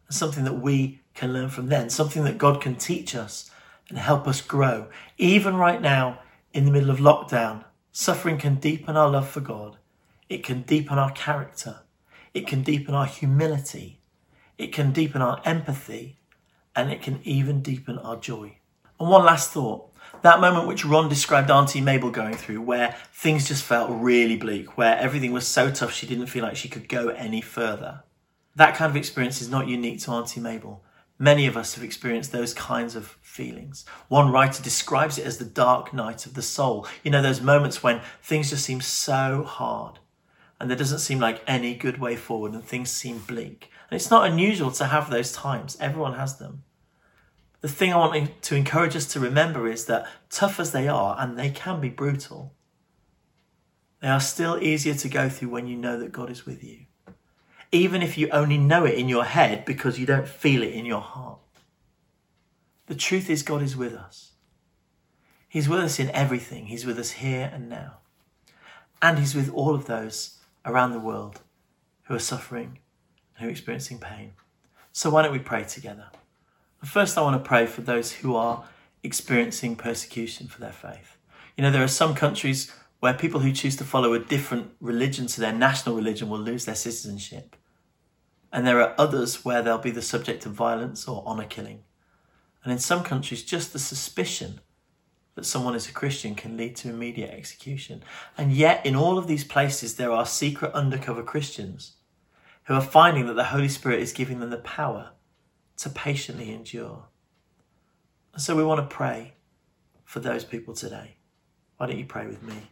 something 0.08 0.44
that 0.44 0.60
we 0.60 1.00
can 1.14 1.32
learn 1.32 1.48
from 1.48 1.68
them, 1.68 1.88
something 1.88 2.24
that 2.24 2.38
God 2.38 2.60
can 2.60 2.76
teach 2.76 3.14
us 3.14 3.50
and 3.88 3.98
help 3.98 4.26
us 4.26 4.40
grow. 4.40 4.86
Even 5.18 5.56
right 5.56 5.80
now, 5.80 6.20
in 6.52 6.64
the 6.64 6.70
middle 6.70 6.90
of 6.90 6.98
lockdown, 6.98 7.64
suffering 7.92 8.38
can 8.38 8.56
deepen 8.56 8.96
our 8.96 9.08
love 9.08 9.28
for 9.28 9.40
God. 9.40 9.78
It 10.28 10.42
can 10.42 10.62
deepen 10.62 10.98
our 10.98 11.12
character. 11.12 11.80
It 12.34 12.46
can 12.46 12.62
deepen 12.62 12.94
our 12.94 13.06
humility. 13.06 14.00
It 14.58 14.72
can 14.72 14.92
deepen 14.92 15.22
our 15.22 15.40
empathy. 15.44 16.18
And 16.74 16.90
it 16.90 17.02
can 17.02 17.20
even 17.24 17.62
deepen 17.62 17.98
our 17.98 18.16
joy. 18.16 18.58
And 18.98 19.08
one 19.08 19.24
last 19.24 19.50
thought. 19.50 19.92
That 20.22 20.40
moment 20.40 20.66
which 20.66 20.84
Ron 20.84 21.08
described 21.08 21.50
Auntie 21.50 21.80
Mabel 21.80 22.10
going 22.10 22.34
through, 22.34 22.62
where 22.62 22.96
things 23.12 23.48
just 23.48 23.62
felt 23.64 23.90
really 23.90 24.36
bleak, 24.36 24.76
where 24.76 24.96
everything 24.98 25.32
was 25.32 25.46
so 25.46 25.70
tough 25.70 25.92
she 25.92 26.06
didn't 26.06 26.26
feel 26.26 26.42
like 26.42 26.56
she 26.56 26.68
could 26.68 26.88
go 26.88 27.08
any 27.08 27.40
further. 27.40 28.02
That 28.56 28.74
kind 28.74 28.90
of 28.90 28.96
experience 28.96 29.40
is 29.40 29.50
not 29.50 29.68
unique 29.68 30.00
to 30.02 30.10
Auntie 30.10 30.40
Mabel. 30.40 30.82
Many 31.18 31.46
of 31.46 31.56
us 31.56 31.74
have 31.74 31.84
experienced 31.84 32.32
those 32.32 32.52
kinds 32.52 32.96
of 32.96 33.16
feelings. 33.22 33.84
One 34.08 34.30
writer 34.30 34.62
describes 34.62 35.18
it 35.18 35.26
as 35.26 35.38
the 35.38 35.44
dark 35.44 35.94
night 35.94 36.26
of 36.26 36.34
the 36.34 36.42
soul. 36.42 36.86
You 37.04 37.10
know, 37.10 37.22
those 37.22 37.40
moments 37.40 37.82
when 37.82 38.00
things 38.22 38.50
just 38.50 38.64
seem 38.64 38.80
so 38.80 39.44
hard 39.44 39.98
and 40.58 40.70
there 40.70 40.76
doesn't 40.76 41.00
seem 41.00 41.20
like 41.20 41.42
any 41.46 41.74
good 41.74 41.98
way 41.98 42.16
forward 42.16 42.52
and 42.52 42.64
things 42.64 42.90
seem 42.90 43.18
bleak. 43.18 43.70
And 43.90 43.96
it's 43.96 44.10
not 44.10 44.30
unusual 44.30 44.70
to 44.72 44.86
have 44.86 45.10
those 45.10 45.32
times. 45.32 45.76
Everyone 45.80 46.14
has 46.14 46.38
them. 46.38 46.64
The 47.60 47.68
thing 47.68 47.92
I 47.92 47.96
want 47.96 48.42
to 48.42 48.56
encourage 48.56 48.96
us 48.96 49.06
to 49.12 49.20
remember 49.20 49.68
is 49.68 49.86
that 49.86 50.06
tough 50.30 50.60
as 50.60 50.72
they 50.72 50.88
are, 50.88 51.16
and 51.18 51.38
they 51.38 51.50
can 51.50 51.80
be 51.80 51.88
brutal, 51.88 52.54
They 54.00 54.08
are 54.08 54.20
still 54.20 54.62
easier 54.62 54.94
to 54.94 55.08
go 55.08 55.28
through 55.28 55.48
when 55.48 55.66
you 55.66 55.76
know 55.76 55.98
that 55.98 56.12
God 56.12 56.30
is 56.30 56.46
with 56.46 56.62
you. 56.62 56.86
Even 57.72 58.02
if 58.02 58.16
you 58.16 58.28
only 58.30 58.58
know 58.58 58.84
it 58.84 58.94
in 58.94 59.08
your 59.08 59.24
head 59.24 59.64
because 59.64 59.98
you 59.98 60.06
don't 60.06 60.28
feel 60.28 60.62
it 60.62 60.72
in 60.72 60.86
your 60.86 61.00
heart. 61.00 61.38
The 62.86 62.94
truth 62.94 63.28
is, 63.28 63.42
God 63.42 63.62
is 63.62 63.76
with 63.76 63.94
us. 63.94 64.32
He's 65.48 65.68
with 65.68 65.80
us 65.80 65.98
in 65.98 66.10
everything. 66.10 66.66
He's 66.66 66.86
with 66.86 66.98
us 66.98 67.12
here 67.12 67.50
and 67.52 67.68
now. 67.68 67.98
And 69.02 69.18
He's 69.18 69.34
with 69.34 69.52
all 69.52 69.74
of 69.74 69.86
those 69.86 70.38
around 70.64 70.92
the 70.92 71.00
world 71.00 71.40
who 72.04 72.14
are 72.14 72.20
suffering 72.20 72.78
who 73.38 73.46
are 73.46 73.50
experiencing 73.50 73.98
pain. 73.98 74.32
So 74.92 75.10
why 75.10 75.22
don't 75.22 75.32
we 75.32 75.38
pray 75.38 75.64
together? 75.64 76.06
First, 76.84 77.18
I 77.18 77.22
want 77.22 77.42
to 77.42 77.46
pray 77.46 77.66
for 77.66 77.82
those 77.82 78.12
who 78.12 78.34
are 78.36 78.64
experiencing 79.02 79.76
persecution 79.76 80.46
for 80.46 80.60
their 80.60 80.72
faith. 80.72 81.16
You 81.56 81.62
know, 81.62 81.70
there 81.70 81.82
are 81.82 81.88
some 81.88 82.14
countries 82.14 82.72
where 83.00 83.14
people 83.14 83.40
who 83.40 83.52
choose 83.52 83.76
to 83.76 83.84
follow 83.84 84.14
a 84.14 84.18
different 84.18 84.72
religion 84.80 85.26
to 85.26 85.40
their 85.40 85.52
national 85.52 85.94
religion 85.94 86.28
will 86.28 86.38
lose 86.38 86.64
their 86.64 86.74
citizenship. 86.74 87.56
And 88.52 88.66
there 88.66 88.80
are 88.80 88.94
others 88.96 89.44
where 89.44 89.62
they'll 89.62 89.78
be 89.78 89.90
the 89.90 90.02
subject 90.02 90.46
of 90.46 90.52
violence 90.52 91.06
or 91.06 91.22
honour 91.26 91.44
killing. 91.44 91.84
And 92.64 92.72
in 92.72 92.78
some 92.78 93.04
countries, 93.04 93.44
just 93.44 93.72
the 93.72 93.78
suspicion 93.78 94.60
that 95.34 95.44
someone 95.44 95.74
is 95.74 95.88
a 95.88 95.92
Christian 95.92 96.34
can 96.34 96.56
lead 96.56 96.74
to 96.76 96.88
immediate 96.88 97.30
execution. 97.30 98.02
And 98.38 98.52
yet, 98.52 98.84
in 98.86 98.96
all 98.96 99.18
of 99.18 99.26
these 99.26 99.44
places, 99.44 99.96
there 99.96 100.10
are 100.10 100.24
secret 100.24 100.72
undercover 100.72 101.22
Christians 101.22 101.96
who 102.64 102.74
are 102.74 102.80
finding 102.80 103.26
that 103.26 103.34
the 103.34 103.44
Holy 103.44 103.68
Spirit 103.68 104.00
is 104.00 104.12
giving 104.12 104.40
them 104.40 104.50
the 104.50 104.56
power 104.56 105.10
to 105.76 105.90
patiently 105.90 106.52
endure. 106.52 107.04
And 108.32 108.42
so 108.42 108.56
we 108.56 108.64
want 108.64 108.88
to 108.88 108.94
pray 108.96 109.34
for 110.04 110.20
those 110.20 110.44
people 110.44 110.74
today. 110.74 111.18
Why 111.76 111.86
don't 111.86 111.98
you 111.98 112.06
pray 112.06 112.26
with 112.26 112.42
me? 112.42 112.70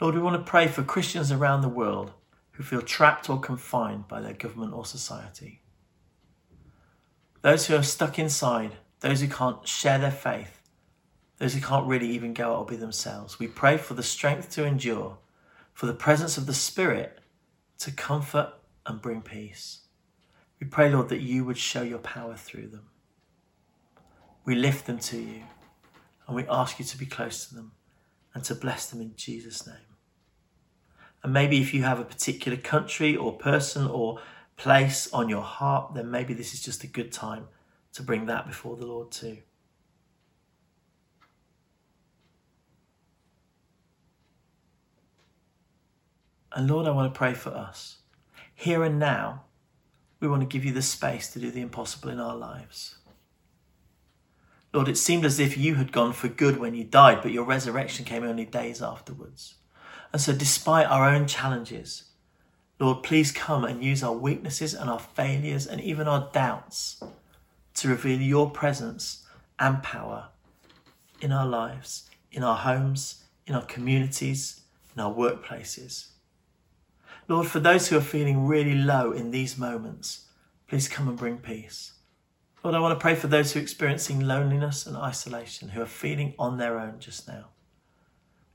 Lord, 0.00 0.14
we 0.14 0.20
want 0.20 0.44
to 0.44 0.50
pray 0.50 0.66
for 0.66 0.82
Christians 0.82 1.30
around 1.30 1.60
the 1.60 1.68
world 1.68 2.12
who 2.52 2.62
feel 2.62 2.82
trapped 2.82 3.30
or 3.30 3.40
confined 3.40 4.08
by 4.08 4.20
their 4.20 4.32
government 4.32 4.72
or 4.72 4.84
society. 4.84 5.62
Those 7.42 7.66
who 7.66 7.76
are 7.76 7.82
stuck 7.82 8.18
inside, 8.18 8.72
those 9.00 9.20
who 9.20 9.28
can't 9.28 9.66
share 9.66 9.98
their 9.98 10.10
faith, 10.10 10.60
those 11.38 11.54
who 11.54 11.60
can't 11.60 11.86
really 11.86 12.08
even 12.08 12.34
go 12.34 12.52
out 12.52 12.58
or 12.58 12.66
be 12.66 12.76
themselves. 12.76 13.38
We 13.38 13.48
pray 13.48 13.76
for 13.76 13.94
the 13.94 14.02
strength 14.02 14.50
to 14.52 14.64
endure, 14.64 15.18
for 15.72 15.86
the 15.86 15.94
presence 15.94 16.36
of 16.38 16.46
the 16.46 16.54
Spirit 16.54 17.20
to 17.78 17.92
comfort 17.92 18.52
and 18.86 19.02
bring 19.02 19.22
peace. 19.22 19.80
We 20.60 20.66
pray, 20.66 20.90
Lord, 20.90 21.08
that 21.10 21.20
you 21.20 21.44
would 21.44 21.58
show 21.58 21.82
your 21.82 21.98
power 21.98 22.36
through 22.36 22.68
them. 22.68 22.88
We 24.44 24.54
lift 24.54 24.86
them 24.86 24.98
to 24.98 25.18
you 25.18 25.42
and 26.26 26.36
we 26.36 26.46
ask 26.48 26.78
you 26.78 26.84
to 26.84 26.98
be 26.98 27.06
close 27.06 27.46
to 27.46 27.54
them 27.54 27.72
and 28.34 28.44
to 28.44 28.54
bless 28.54 28.90
them 28.90 29.00
in 29.00 29.14
Jesus' 29.16 29.66
name. 29.66 29.76
And 31.22 31.32
maybe 31.32 31.60
if 31.60 31.72
you 31.72 31.84
have 31.84 32.00
a 32.00 32.04
particular 32.04 32.58
country 32.58 33.16
or 33.16 33.38
person 33.38 33.86
or 33.86 34.20
place 34.56 35.10
on 35.12 35.28
your 35.28 35.42
heart, 35.42 35.94
then 35.94 36.10
maybe 36.10 36.34
this 36.34 36.52
is 36.52 36.62
just 36.62 36.84
a 36.84 36.88
good 36.88 37.12
time 37.12 37.46
to 37.94 38.02
bring 38.02 38.26
that 38.26 38.46
before 38.46 38.76
the 38.76 38.86
Lord 38.86 39.10
too. 39.10 39.38
And 46.52 46.68
Lord, 46.68 46.86
I 46.86 46.90
want 46.90 47.12
to 47.12 47.18
pray 47.18 47.34
for 47.34 47.50
us. 47.50 47.98
Here 48.54 48.84
and 48.84 48.98
now, 48.98 49.44
we 50.20 50.28
want 50.28 50.42
to 50.42 50.46
give 50.46 50.64
you 50.64 50.72
the 50.72 50.82
space 50.82 51.32
to 51.32 51.40
do 51.40 51.50
the 51.50 51.60
impossible 51.60 52.10
in 52.10 52.20
our 52.20 52.36
lives. 52.36 52.96
Lord, 54.74 54.88
it 54.88 54.98
seemed 54.98 55.24
as 55.24 55.38
if 55.38 55.56
you 55.56 55.76
had 55.76 55.92
gone 55.92 56.12
for 56.12 56.26
good 56.26 56.58
when 56.58 56.74
you 56.74 56.82
died, 56.82 57.22
but 57.22 57.30
your 57.30 57.44
resurrection 57.44 58.04
came 58.04 58.24
only 58.24 58.44
days 58.44 58.82
afterwards. 58.82 59.54
And 60.12 60.20
so, 60.20 60.32
despite 60.32 60.88
our 60.88 61.08
own 61.08 61.28
challenges, 61.28 62.10
Lord, 62.80 63.04
please 63.04 63.30
come 63.30 63.64
and 63.64 63.84
use 63.84 64.02
our 64.02 64.12
weaknesses 64.12 64.74
and 64.74 64.90
our 64.90 64.98
failures 64.98 65.68
and 65.68 65.80
even 65.80 66.08
our 66.08 66.28
doubts 66.32 67.00
to 67.74 67.88
reveal 67.88 68.20
your 68.20 68.50
presence 68.50 69.24
and 69.60 69.80
power 69.80 70.30
in 71.20 71.30
our 71.30 71.46
lives, 71.46 72.10
in 72.32 72.42
our 72.42 72.56
homes, 72.56 73.22
in 73.46 73.54
our 73.54 73.64
communities, 73.64 74.62
in 74.96 75.00
our 75.00 75.14
workplaces. 75.14 76.08
Lord, 77.28 77.46
for 77.46 77.60
those 77.60 77.88
who 77.88 77.96
are 77.96 78.02
feeling 78.02 78.46
really 78.46 78.74
low 78.74 79.12
in 79.12 79.30
these 79.30 79.56
moments, 79.56 80.26
please 80.66 80.88
come 80.88 81.06
and 81.06 81.16
bring 81.16 81.38
peace. 81.38 81.93
Lord, 82.64 82.74
I 82.74 82.80
want 82.80 82.98
to 82.98 83.02
pray 83.02 83.14
for 83.14 83.26
those 83.26 83.52
who 83.52 83.60
are 83.60 83.62
experiencing 83.62 84.20
loneliness 84.20 84.86
and 84.86 84.96
isolation, 84.96 85.68
who 85.68 85.82
are 85.82 85.86
feeling 85.86 86.32
on 86.38 86.56
their 86.56 86.80
own 86.80 86.98
just 86.98 87.28
now, 87.28 87.50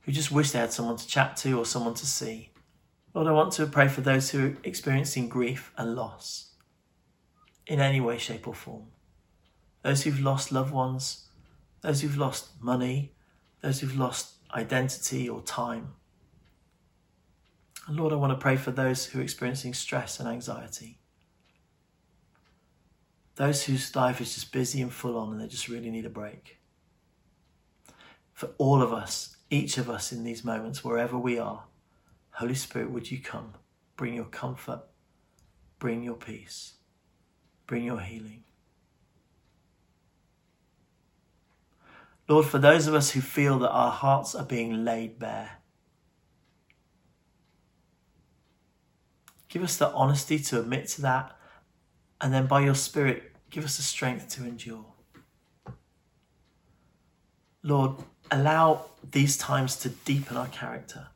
who 0.01 0.11
just 0.11 0.31
wish 0.31 0.49
they 0.49 0.57
had 0.57 0.73
someone 0.73 0.97
to 0.97 1.07
chat 1.07 1.37
to 1.37 1.59
or 1.59 1.63
someone 1.63 1.93
to 1.93 2.07
see. 2.07 2.51
Lord, 3.13 3.27
I 3.27 3.33
want 3.33 3.51
to 3.53 3.67
pray 3.67 3.87
for 3.87 4.01
those 4.01 4.31
who 4.31 4.47
are 4.47 4.57
experiencing 4.63 5.29
grief 5.29 5.71
and 5.77 5.95
loss 5.95 6.55
in 7.67 7.79
any 7.79 8.01
way, 8.01 8.17
shape, 8.17 8.47
or 8.47 8.55
form. 8.55 8.87
Those 9.83 10.01
who've 10.01 10.19
lost 10.19 10.51
loved 10.51 10.73
ones, 10.73 11.27
those 11.81 12.01
who've 12.01 12.17
lost 12.17 12.59
money, 12.59 13.13
those 13.61 13.79
who've 13.79 13.95
lost 13.95 14.37
identity 14.55 15.29
or 15.29 15.41
time. 15.43 15.93
And 17.85 17.95
Lord, 17.95 18.11
I 18.11 18.15
want 18.15 18.31
to 18.31 18.41
pray 18.41 18.55
for 18.55 18.71
those 18.71 19.05
who 19.05 19.19
are 19.19 19.23
experiencing 19.23 19.75
stress 19.75 20.19
and 20.19 20.27
anxiety. 20.27 20.98
Those 23.39 23.63
whose 23.63 23.95
life 23.95 24.19
is 24.19 24.33
just 24.35 24.51
busy 24.51 24.81
and 24.81 24.91
full 24.91 25.17
on 25.17 25.31
and 25.31 25.39
they 25.39 25.47
just 25.47 25.69
really 25.69 25.89
need 25.89 26.05
a 26.05 26.09
break. 26.09 26.59
For 28.33 28.49
all 28.57 28.81
of 28.81 28.91
us, 28.91 29.37
each 29.49 29.77
of 29.77 29.89
us 29.89 30.11
in 30.11 30.25
these 30.25 30.43
moments, 30.43 30.83
wherever 30.83 31.17
we 31.17 31.39
are, 31.39 31.63
Holy 32.31 32.53
Spirit, 32.53 32.91
would 32.91 33.09
you 33.09 33.19
come? 33.21 33.53
Bring 33.95 34.13
your 34.13 34.25
comfort, 34.25 34.81
bring 35.79 36.03
your 36.03 36.17
peace, 36.17 36.73
bring 37.65 37.85
your 37.85 38.01
healing. 38.01 38.43
Lord, 42.27 42.45
for 42.45 42.59
those 42.59 42.87
of 42.87 42.93
us 42.93 43.11
who 43.11 43.21
feel 43.21 43.57
that 43.59 43.71
our 43.71 43.91
hearts 43.91 44.35
are 44.35 44.43
being 44.43 44.83
laid 44.83 45.17
bare, 45.17 45.59
Give 49.47 49.63
us 49.63 49.77
the 49.77 49.89
honesty 49.93 50.37
to 50.37 50.59
admit 50.59 50.89
to 50.89 51.01
that. 51.01 51.38
And 52.21 52.33
then 52.33 52.47
by 52.47 52.61
your 52.61 52.75
Spirit, 52.75 53.31
give 53.49 53.63
us 53.63 53.77
the 53.77 53.83
strength 53.83 54.29
to 54.29 54.43
endure. 54.43 54.85
Lord, 57.63 57.97
allow 58.31 58.85
these 59.11 59.37
times 59.37 59.75
to 59.77 59.89
deepen 59.89 60.37
our 60.37 60.47
character, 60.47 61.07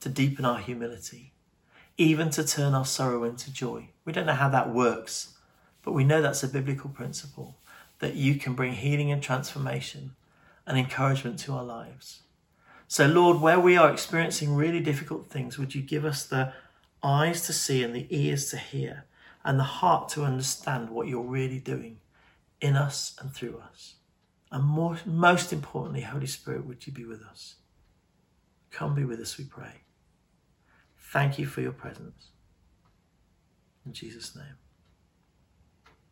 to 0.00 0.08
deepen 0.08 0.44
our 0.44 0.58
humility, 0.58 1.32
even 1.98 2.30
to 2.30 2.44
turn 2.44 2.74
our 2.74 2.84
sorrow 2.84 3.24
into 3.24 3.52
joy. 3.52 3.90
We 4.04 4.12
don't 4.12 4.26
know 4.26 4.32
how 4.32 4.48
that 4.50 4.72
works, 4.72 5.34
but 5.82 5.92
we 5.92 6.04
know 6.04 6.22
that's 6.22 6.42
a 6.42 6.48
biblical 6.48 6.90
principle 6.90 7.56
that 7.98 8.14
you 8.14 8.36
can 8.36 8.54
bring 8.54 8.74
healing 8.74 9.10
and 9.10 9.22
transformation 9.22 10.14
and 10.66 10.78
encouragement 10.78 11.38
to 11.40 11.52
our 11.54 11.64
lives. 11.64 12.20
So, 12.88 13.06
Lord, 13.06 13.40
where 13.40 13.58
we 13.58 13.76
are 13.76 13.90
experiencing 13.90 14.54
really 14.54 14.80
difficult 14.80 15.28
things, 15.28 15.58
would 15.58 15.74
you 15.74 15.82
give 15.82 16.04
us 16.04 16.24
the 16.24 16.52
eyes 17.02 17.42
to 17.46 17.52
see 17.52 17.82
and 17.82 17.94
the 17.94 18.06
ears 18.10 18.50
to 18.50 18.58
hear 18.58 19.04
and 19.46 19.60
the 19.60 19.64
heart 19.64 20.08
to 20.08 20.24
understand 20.24 20.90
what 20.90 21.06
you're 21.06 21.22
really 21.22 21.60
doing 21.60 21.98
in 22.60 22.74
us 22.74 23.16
and 23.20 23.32
through 23.32 23.58
us. 23.58 23.94
And 24.50 24.64
more, 24.64 24.98
most 25.06 25.52
importantly, 25.52 26.00
Holy 26.00 26.26
Spirit, 26.26 26.66
would 26.66 26.84
you 26.84 26.92
be 26.92 27.04
with 27.04 27.22
us? 27.22 27.54
Come 28.72 28.96
be 28.96 29.04
with 29.04 29.20
us, 29.20 29.38
we 29.38 29.44
pray. 29.44 29.82
Thank 30.98 31.38
you 31.38 31.46
for 31.46 31.60
your 31.60 31.72
presence. 31.72 32.30
In 33.86 33.92
Jesus' 33.92 34.34
name. 34.34 34.56